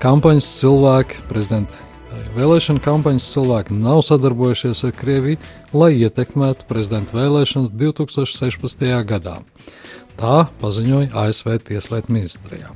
[0.00, 5.40] kampaņas cilvēki, prezidenta eh, vēlēšana kampaņas cilvēki nav sadarbojušies ar Krieviju,
[5.76, 8.88] lai ietekmētu prezidenta vēlēšanas 2016.
[9.12, 9.36] gadā.
[10.20, 12.72] Tā paziņoja ASV Tieslietu ministrijā.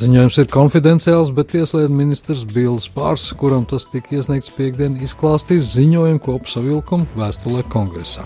[0.00, 6.24] Ziņojums ir konfidenciāls, bet Tieslietu ministrs Bills Pārs, kuram tas tika iesniegts piekdien, izklāstīs ziņojumu
[6.24, 8.24] kopsavilkumu vēstulē kongresā.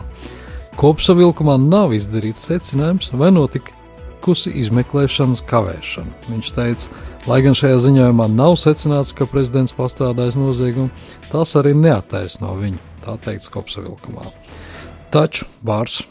[0.79, 6.13] Kopsavilkumā nav izdarīts secinājums, vai notikusi izmeklēšanas kavēšana.
[6.31, 10.93] Viņš teica, lai gan šajā ziņojumā nav secināts, ka prezidents pastrādājis noziegumu,
[11.33, 14.31] tas arī neattaisno viņu, tā teikts kopsavilkumā.
[15.11, 16.05] Taču Bārs,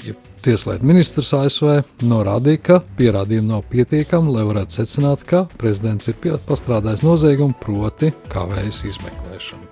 [0.00, 6.16] ja Tieslietu ministrs ASV, norādīja, ka pierādījumi nav pietiekami, lai varētu secināt, ka prezidents ir
[6.48, 9.63] pastrādājis noziegumu, proti, kavējis izmeklēšanu.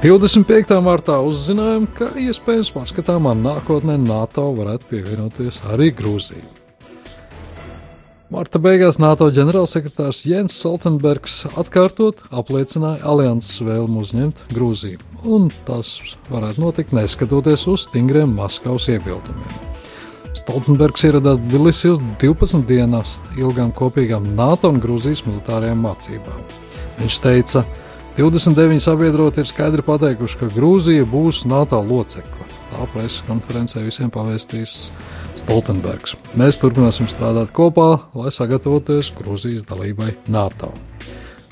[0.00, 0.78] 25.
[0.80, 6.40] martā uzzinājām, ka iespējams paskatāmā nākotnē NATO varētu pievienoties arī Grūzija.
[8.32, 15.92] Marta beigās NATO ģenerālsekretārs Jens Stoltenbergs atkārtot apliecināja alianses vēlmu uzņemt Grūziju, un tas
[16.30, 19.52] varētu notikt neskatoties uz stingriem Maskavas iebildumiem.
[20.32, 26.40] Stoltenbergs ieradās Tbilisī uz 12 dienās ilgām kopīgām NATO un Grūzijas militārajām mācībām.
[27.02, 32.48] Viņš teica, ka 29 sabiedroti ir skaidri pateikuši, ka Grūzija būs NATO locekle.
[32.70, 34.90] Tā preses konferencē visiem pavēstīs
[35.38, 36.16] Stoltenbergs.
[36.38, 40.72] Mēs turpināsim strādāt kopā, lai sagatavotos Grūzijas dalībai NATO.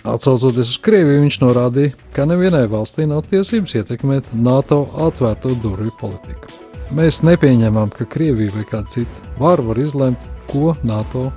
[0.09, 6.54] Atcaucoties uz Krieviju, viņš norādīja, ka nevienai valstī nav tiesības ietekmēt NATO atvērto durvju politiku.
[6.94, 11.28] Mēs nepieņemam, ka Krievija vai kāda cita var, var izlemt, ko NATO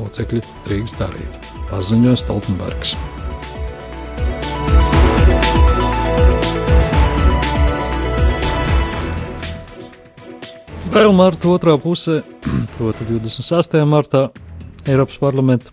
[0.00, 2.96] locekļi drīkst darīt, paziņoja Stoltenbergs.
[10.92, 12.18] Vēl marta otrā pusē,
[12.76, 13.78] proti, 26.
[13.88, 14.26] martā,
[14.84, 15.72] Eiropas parlamenta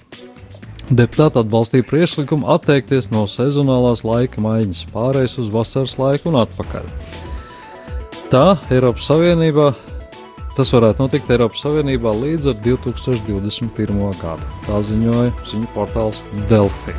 [0.89, 6.87] deputāti atbalstīja priekšlikumu atteikties no sezonālās laika maiņas, pārējais uz vasaras laiku un atpakaļ.
[8.31, 9.73] Tā Eiropas Savienībā
[10.57, 14.03] tas varētu notikt Eiropas Savienībā līdz ar 2021.
[14.23, 14.51] gadu.
[14.69, 16.95] Tā ziņoja ziņu portāls Delphi.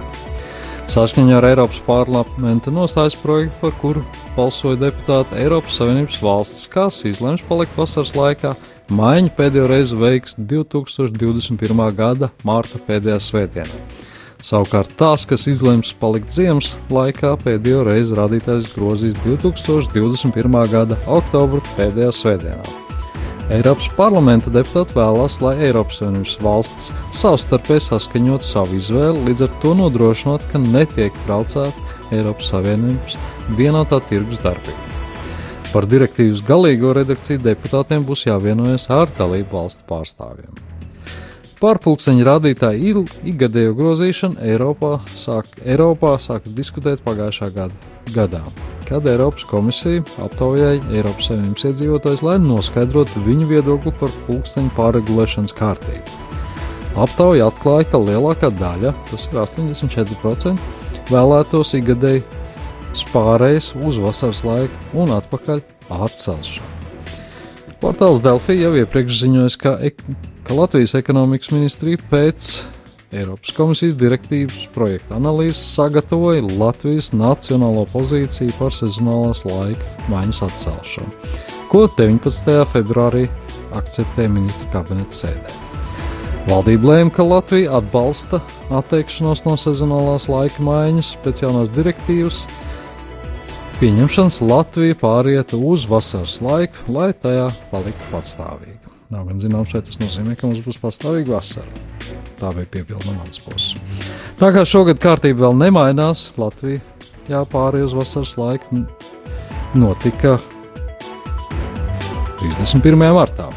[0.91, 4.01] Saskaņā ar Eiropas parlamenta nostājas projektu, par kuru
[4.35, 8.57] balsoja deputāti Eiropas Savienības valsts, kas izlems palikt vasaras laikā,
[8.91, 11.85] maiņa pēdējo reizi veiks 2021.
[11.95, 13.81] gada mārta pēdējā svētdienā.
[14.43, 20.63] Savukārt tās, kas izlems palikt ziemas laikā, pēdējo reizi rādītājs grozīs 2021.
[20.75, 22.80] gada oktobra pēdējā svētdienā.
[23.51, 29.73] Eiropas parlamenta deputāti vēlās, lai Eiropas Savienības valsts savstarpēji saskaņot savu izvēli, līdz ar to
[29.75, 33.19] nodrošinot, ka netiek traucēta Eiropas Savienības
[33.59, 34.87] vienotā tirgus darbība.
[35.73, 40.55] Par direktīvas galīgo redakciju deputātiem būs jāvienojas ar dalību valstu pārstāvjiem.
[41.59, 48.47] Par pulksteņa rādītāju ikgadējo grozīšanu Eiropā sāk, Eiropā sāka diskutēt pagājušā gada gadā
[48.91, 56.19] kad Eiropas komisija aptaujāja Eiropas Savienības iedzīvotājus, lai noskaidrotu viņu viedokli par pulksteņu pārregulēšanas kārtību.
[56.99, 60.57] Aptauja atklāja, ka lielākā daļa, tas ir 84%,
[61.11, 62.25] vēlētos ikgadēji
[62.99, 65.63] spārējas uz vasaras laiku un atpakaļ
[65.95, 66.77] atcelšanu.
[67.81, 70.03] Portāls Delfī jau iepriekš ziņoja, ka, ek
[70.45, 72.51] ka Latvijas ekonomikas ministrija pēc
[73.11, 81.11] Eiropas komisijas direktīvas projekta analīzes sagatavoja Latvijas nacionālo pozīciju par sezonālās laika maiņas atcelšanu,
[81.73, 82.53] ko 19.
[82.71, 83.25] februārī
[83.75, 85.57] akceptēja ministra kabineta sēdē.
[86.47, 88.45] Valdība lēma, ka Latvija atbalsta
[88.79, 92.45] atteikšanos no sezonālās laika maiņas pēc jaunās direktīvas.
[93.83, 98.99] Pieņemšanas Latvija pārieta uz vasaras laiku, lai tajā paliktu patstāvīga.
[99.11, 101.90] Nav gan zināms, vai tas nozīmē, ka mums būs pastāvīga vasara.
[102.41, 103.75] Tā bija piebilde no manas puses.
[104.41, 106.81] Tā kā šogad kārtība vēl nemainās, Latvija
[107.31, 108.85] jāpārēj uz vasaras laiku
[109.79, 110.39] notika
[112.41, 113.05] 31.
[113.15, 113.51] martā.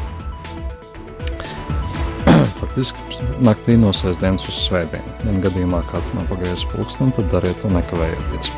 [2.60, 5.16] Faktiski naktī no sestdienas uz svētdienu.
[5.24, 8.52] Ja gadījumā kāds nav pagājis pulksteni, tad dariet to nekavējoties.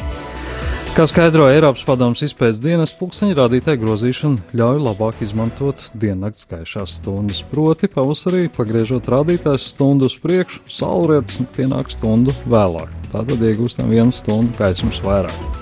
[0.97, 7.43] Kā skaidroja Eiropas padomus izpētes dienas, pulksteņa rādītāja grozīšana ļauj labāk izmantot diennakts gaišās stundas.
[7.51, 12.89] Proti, pavasarī pagriežot rādītājs stundu uz priekšu, saulrietis pienāk stundu vēlāk.
[13.13, 15.61] Tātad iegūstam vienu stundu gaismas vairāk.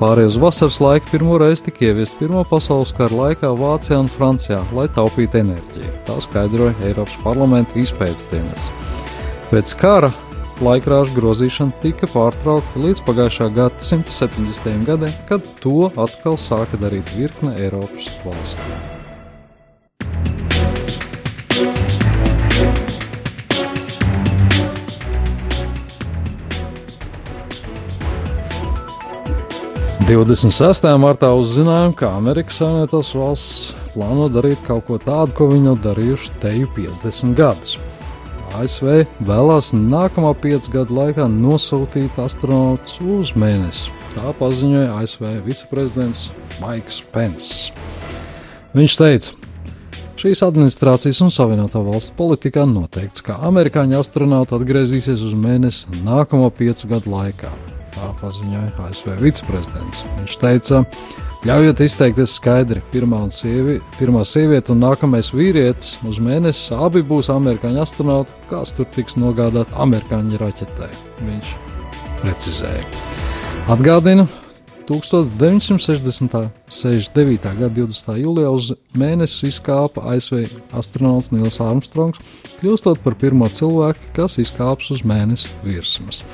[0.00, 4.90] Pārējais vasaras laiku pirmo reizi tika ieviest Pirmā pasaules kara laikā Vācijā un Francijā, lai
[4.98, 5.94] taupītu enerģiju.
[6.10, 8.74] Tā skaidroja Eiropas parlamenta izpētes dienas.
[9.54, 10.10] Pēc kara
[10.62, 14.84] laikrāžu grozīšana tika pārtraukta līdz pagājušā gada 170.
[14.86, 18.76] gadam, kad to atkal sāka darīt virkne Eiropas valstu.
[30.04, 35.70] Divdesmit sestajā martā uzzinājām, ka Amerikas Savienotās valsts plāno darīt kaut ko tādu, ko viņi
[35.70, 37.78] nav darījuši teju 50 gadus.
[38.54, 43.90] ASV vēlās nākamā piecu gadu laikā nosūtīt astronautus uz mēnesi.
[44.14, 46.28] Tā paziņoja ASV viceprezidents
[46.62, 47.74] Maiks Pence.
[48.74, 49.34] Viņš teica,
[50.22, 56.92] šīs administrācijas un Savienoto valstu politikā noteikts, ka amerikāņu astronauti atgriezīsies uz mēnesi nākamo piecu
[56.94, 57.50] gadu laikā.
[57.94, 60.06] Tā paziņoja ASV viceprezidents.
[60.20, 62.80] Viņš teica, ka Ļaujiet izteikties skaidri.
[62.88, 68.88] Pirmā, sievi, pirmā sieviete un nākamais vīrietis uz mēnesi abi būs amerikāņu astronauti, kas tur
[68.94, 70.88] tiks nogādāti amerikāņu raķetē.
[71.20, 71.50] Viņš
[72.22, 72.80] precizēja.
[73.68, 74.24] Atgādinu,
[74.88, 76.48] 1969.
[77.44, 78.16] gada 20.
[78.24, 82.24] jūlijā uz mēnesi izkāpa ASV astronauts Nils Armstrongs,
[82.62, 86.24] kļūstot par pirmo cilvēku, kas izkāps uz mēnesi virsmas.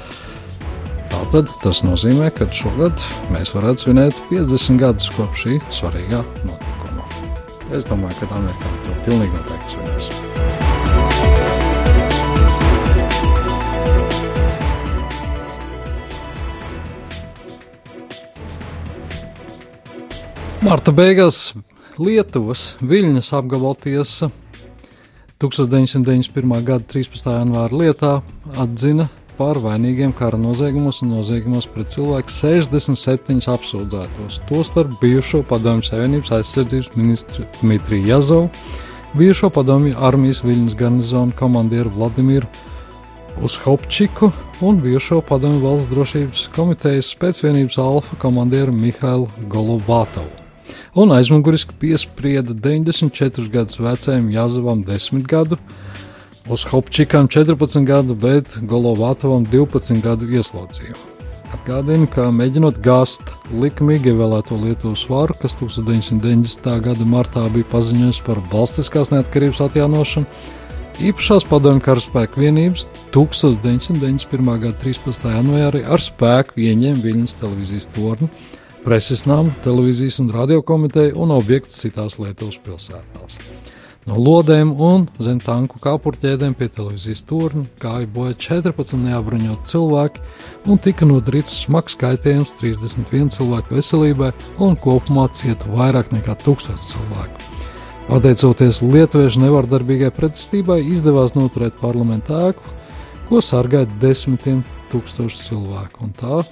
[1.10, 3.00] Tātad tas nozīmē, ka šogad
[3.34, 7.06] mēs varētu svinēt 50 gadus kopš šī svarīgā notikuma.
[7.74, 10.10] Es domāju, ka Amerikāņi to pilnīgi noteikti svinēs.
[20.60, 21.54] Marta beigās
[21.98, 24.28] Lietuvas Viļņas apgabaltiesa
[25.40, 26.58] 1991.
[26.68, 27.32] gada 13.
[27.32, 28.10] janvāra lietā
[28.60, 29.08] atzina
[29.40, 36.90] par vainīgiem kara noziegumos un noziegumos pret cilvēku 67 apsūdzētos, tostarp bijušo Padomju Savienības aizsardzības
[36.98, 38.50] ministru Dmitriju Jazovu,
[39.16, 42.50] bijušo Padomju armijas Viļņas garnizona komandieru Vladimiru
[43.40, 44.28] Uzhopčiku
[44.60, 50.28] un bijušo Padomju valsts drošības komitejas spēcvienības Alfa komandieru Mihailu Golovātovu.
[51.00, 55.56] Un aizmuguriski piesprieda 94 gadus vecajam Jazovam 10 gadu
[56.50, 61.04] Uz Hopčikam 14 gadu, bet Golovātovam 12 gadu ieslodzījumu.
[61.54, 66.66] Atgādinu, ka mēģinot gāzt likumīgi ievēlēto Lietuvas varu, kas 1990.
[66.82, 70.26] gada martā bija paziņojis par valstiskās neatkarības atjaunošanu,
[71.12, 74.50] īpašās padomju karaspēku vienības 1991.
[74.66, 75.30] gada 13.
[75.36, 78.30] janvārī ar spēku ieņēma Viļņas televīzijas torni,
[78.82, 83.38] preses namu, televīzijas un radiokomiteju un objektus citās Lietuvas pilsētās.
[84.10, 90.24] No lodēm un zem tanku kāpurķēdēm pie televīzijas turņa gāja bojā 14 neapbruņoti cilvēki
[90.66, 94.32] un tika nodarīts smags kaitējums 31 cilvēku veselībai
[94.66, 97.46] un kopumā cieta vairāk nekā 1000 cilvēku.
[98.08, 102.74] Pateicoties lietuviešu nevardarbīgai pretestībai, izdevās noturēt parlamentu ēku,
[103.30, 106.42] ko sargāja desmitiem tūkstošu cilvēku, un tā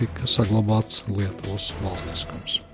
[0.00, 2.64] tika saglabāts Lietuvas valstiskums.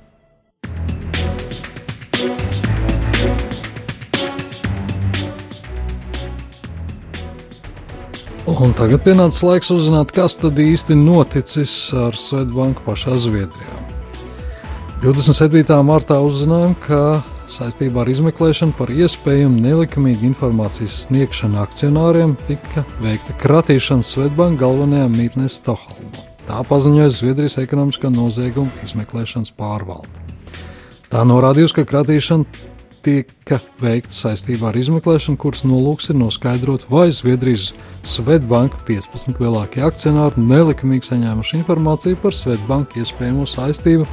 [8.48, 13.74] Un tagad pienācis laiks uzzināt, kas tad īsti noticis ar Svetbanku pašā Zviedrijā.
[15.04, 15.76] 27.
[15.84, 17.20] martā uzzinājām, ka
[17.52, 25.50] saistībā ar izmeklēšanu par iespējamu nelikumīgu informācijas sniegšanu akcionāriem tika veikta kratīšana Svetbanka galvenajā mītnē
[25.52, 26.24] Stokholmā.
[26.48, 30.24] Tā paziņoja Zviedrijas ekonomiskā nozieguma izmeklēšanas pārvalde.
[31.12, 32.69] Tā norādījusi, ka kratīšana
[33.04, 37.70] tika veikta saistībā ar izmeklēšanu, kuras nolūks ir noskaidrot, vai Zviedrijas
[38.06, 44.06] Svetbanka 15 lielākie akcionāri nelikumīgi saņēmuši informāciju par Svetbanku iespējamo saistību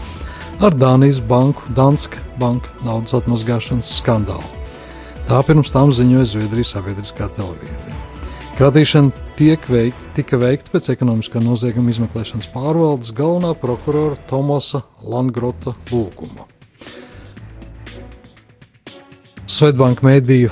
[0.64, 4.56] ar Dānijas banku Danske banku naudas atmazgāšanas skandālu.
[5.28, 7.96] Tā pirms tam ziņoja Zviedrijas sabiedriskā televīzija.
[8.58, 9.12] Kratīšana
[9.70, 16.57] veik, tika veikta pēc ekonomiskā nozieguma izmeklēšanas pārvaldes galvenā prokurora Tomasa Langrota lūguma.
[19.48, 20.50] Svetbanka mediju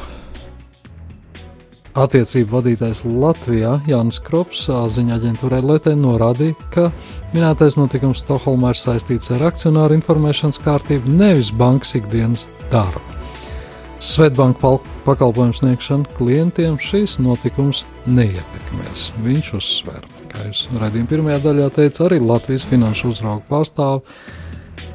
[2.00, 6.86] attiecību vadītājs Latvijā Jānis Krops ziņā aģentūrai Lietuvai norādīja, ka
[7.34, 13.04] minētais notikums Stokholmā ir saistīts ar akcionāru informēšanas kārtību, nevis bankas ikdienas darbu.
[14.00, 19.10] Svetbanka pakalpojumu sniegšana klientiem šīs notikums neietekmēs.
[19.28, 24.43] Viņš uzsver, kā jūs redzējāt, pirmajā daļā teica arī Latvijas finanšu uzraugu pārstāvis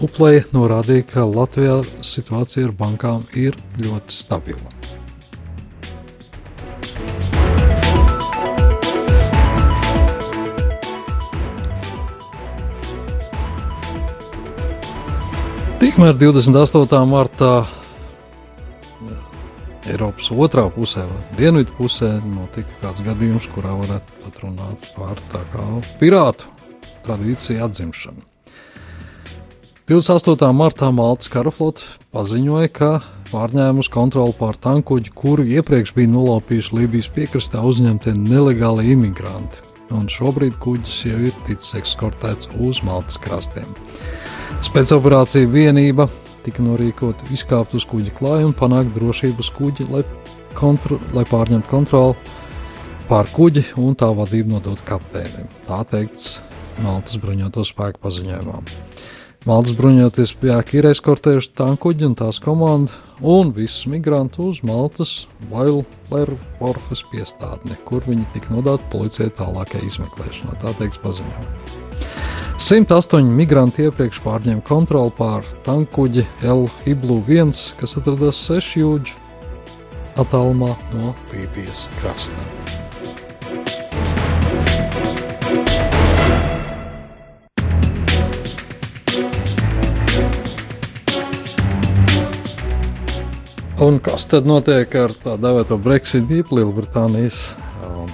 [0.01, 3.53] Uplēja norādīja, ka Latvijā situācija ar bankām ir
[3.85, 4.71] ļoti stabila.
[15.81, 17.03] Tikmēr 28.
[17.09, 17.53] martā
[19.85, 21.05] Eiropas otrā pusē,
[21.37, 25.69] dienvidu pusē, notika kāds gadījums, kurā varētu pat runāt par tā kā
[26.01, 26.49] pirātu
[27.05, 28.30] tradīciju atzimšanu.
[29.91, 30.53] 28.
[30.55, 31.83] martā Maltas karaflote
[32.15, 32.89] paziņoja, ka
[33.33, 39.65] pārņēmusi kontroli pār tankuģi, kuru iepriekš bija nolaupījuši Lībijas piekrastē uzņemtie nelegāli imigranti.
[39.91, 43.67] Un šobrīd kuģis jau ir ticis ekskortēts uz Maltas krastiem.
[44.63, 46.07] Spēcoperācija vienība
[46.47, 50.05] tika norīkota izkāpt uz kuģa klāja un panākt drošību uz kuģi, lai,
[50.55, 52.15] kontro, lai pārņemtu kontroli
[53.11, 55.51] pār kuģi un tā vadību nodot kapteinim.
[55.67, 56.37] Tā teikts
[56.79, 58.63] Maltas bruņoto spēku paziņojumā.
[59.49, 62.93] Maltas bruņoties spēki ir eskortējuši tankuģi un tās komandu
[63.25, 65.13] un visus migrantus uz Maltas
[65.49, 70.59] Vaillerforfas piestādni, kur viņi tika nodoti policijai tālākai izmeklēšanai.
[70.61, 71.81] Tā teiks paziņojumā.
[72.61, 79.17] 108 migranti iepriekš pārņēma kontroli pār tankuģi El Hiblu 1, kas atrodas 6 jūdžu
[80.21, 82.60] attālumā no Lībijas krasta.
[93.81, 98.11] Un kas tad notiek ar tā dēvēto Brexit, jeb Lielbritānijas um,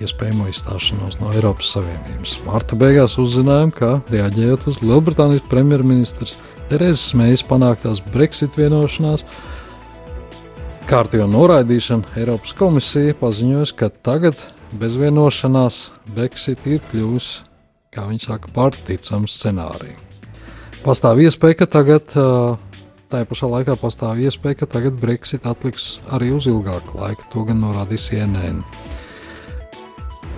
[0.00, 2.38] iespējamo izstāšanos no Eiropas Savienības?
[2.46, 6.38] Marta beigās uzzinājām, ka reaģējot uz Lielbritānijas premjerministrs
[6.70, 9.26] Terēzes Meijas panāktās Brexit vienošanās,
[10.88, 14.40] kārtīgo noraidīšanu, Eiropas komisija paziņoja, ka tagad
[14.72, 15.82] bez vienošanās
[16.16, 17.34] Brexit ir kļuvis,
[17.92, 20.00] kā viņi saka, par ticamu scenāriju.
[20.80, 22.56] Pastāv iespēja, ka tagad uh,
[23.14, 27.22] Tā pašā laikā pastāv iespēja, ka tagad Brexit atliks arī uz ilgāku laiku.
[27.30, 28.56] To gan norādīja CNN.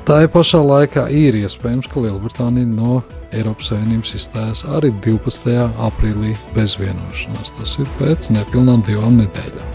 [0.04, 2.98] Tā ir pašā laikā ir iespējams, ka Lielbritānija no
[3.32, 5.56] Eiropas Savienības izstājās arī 12.
[5.86, 7.54] aprīlī bez vienošanās.
[7.56, 9.72] Tas ir pēc nepilnām divām nedēļām.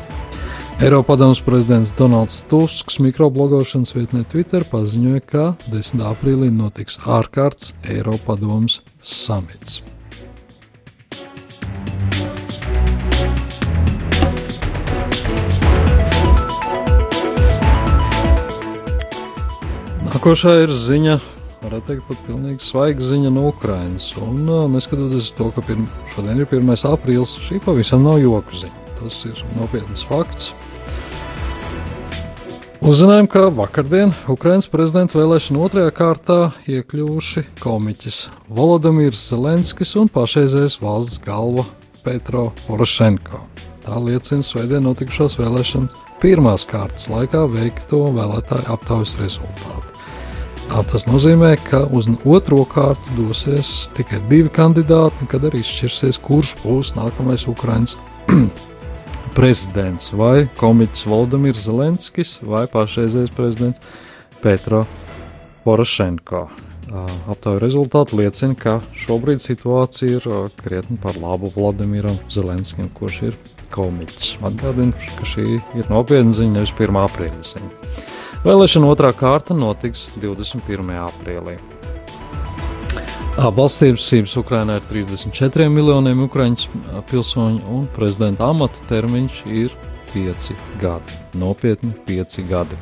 [0.86, 6.06] Eiropadomus prezidents Donalds Tusks mikroblogošanas vietnē Twitter paziņoja, ka 10.
[6.14, 9.82] aprīlī notiks ārkārtas Eiropadomus samits.
[20.22, 21.16] Nākošā ir ziņa,
[21.64, 24.12] varētu teikt, pat pilnīgi svaiga ziņa no Ukrainas.
[24.22, 26.70] Un, uh, neskatoties to, ka pirm, šodien ir 1.
[26.92, 28.84] aprīlis, šī pavisam nav joku ziņa.
[29.00, 30.52] Tas ir nopietns fakts.
[32.86, 41.18] Uzzinājām, ka vakardien Ukraiņas prezidenta vēlēšana otrajā kārtā iekļuvuši komiķis Volodimirs Zelenskis un pašreizējais valsts
[41.26, 41.66] galva
[42.06, 43.42] Petro Porošenko.
[43.88, 49.91] Tā liecina svētdien notikušās vēlēšanas pirmās kārtas laikā veikto vēlētāju aptaujas rezultāti.
[50.72, 56.94] Tas nozīmē, ka uz otro kārtu dosies tikai divi kandidāti, kad arī izšķirsies, kurš būs
[56.96, 57.98] nākamais Ukraiņas
[59.38, 60.14] prezidents.
[60.16, 63.84] Vai komiķis Valdemirs Zelenskis vai pašreizējais prezidents
[64.40, 64.86] Petro
[65.66, 66.46] Porošenko.
[67.32, 70.30] Aptaujas rezultāti liecina, ka šobrīd situācija ir
[70.64, 73.44] krietni par labu Vladimiram Zelenskim, kurš ir
[73.76, 74.38] komiķis.
[74.48, 77.04] Atgādinu, ka šī ir nopietna ziņa, nevis 1.
[77.06, 78.11] aprīļa ziņa.
[78.42, 80.88] Vēlēšana otrā kārta notiks 21.
[80.98, 81.60] aprīlī.
[83.38, 86.82] Balstības Ukrainā ir 34 miljoniem ukraiņu
[87.12, 89.76] pilsoņu, un prezidenta amata termiņš ir
[90.16, 90.50] 5
[90.82, 91.20] gadi.
[91.38, 92.82] Nopietni 5 gadi.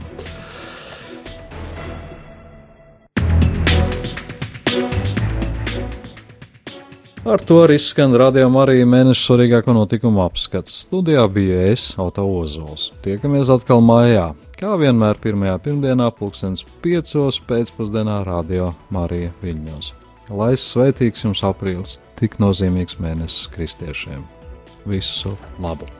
[7.27, 10.77] Ar to arī skan radījuma arī mēneša svarīgāko notikumu apskats.
[10.85, 12.93] Studijā bija es, Auto Ozols.
[13.03, 14.29] Tiekamies atkal mājā.
[14.59, 19.93] Kā vienmēr, pirmajā pirmdienā, pulkstenis piecos pēcpusdienā radio Marija Viļņos.
[20.31, 24.23] Lai svētīgs jums aprīlis, tik nozīmīgs mēnesis kristiešiem.
[24.87, 25.98] Visu labu!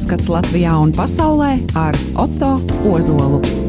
[0.00, 2.54] Apskats Latvijā un pasaulē ar Otto
[2.88, 3.59] Ozolu.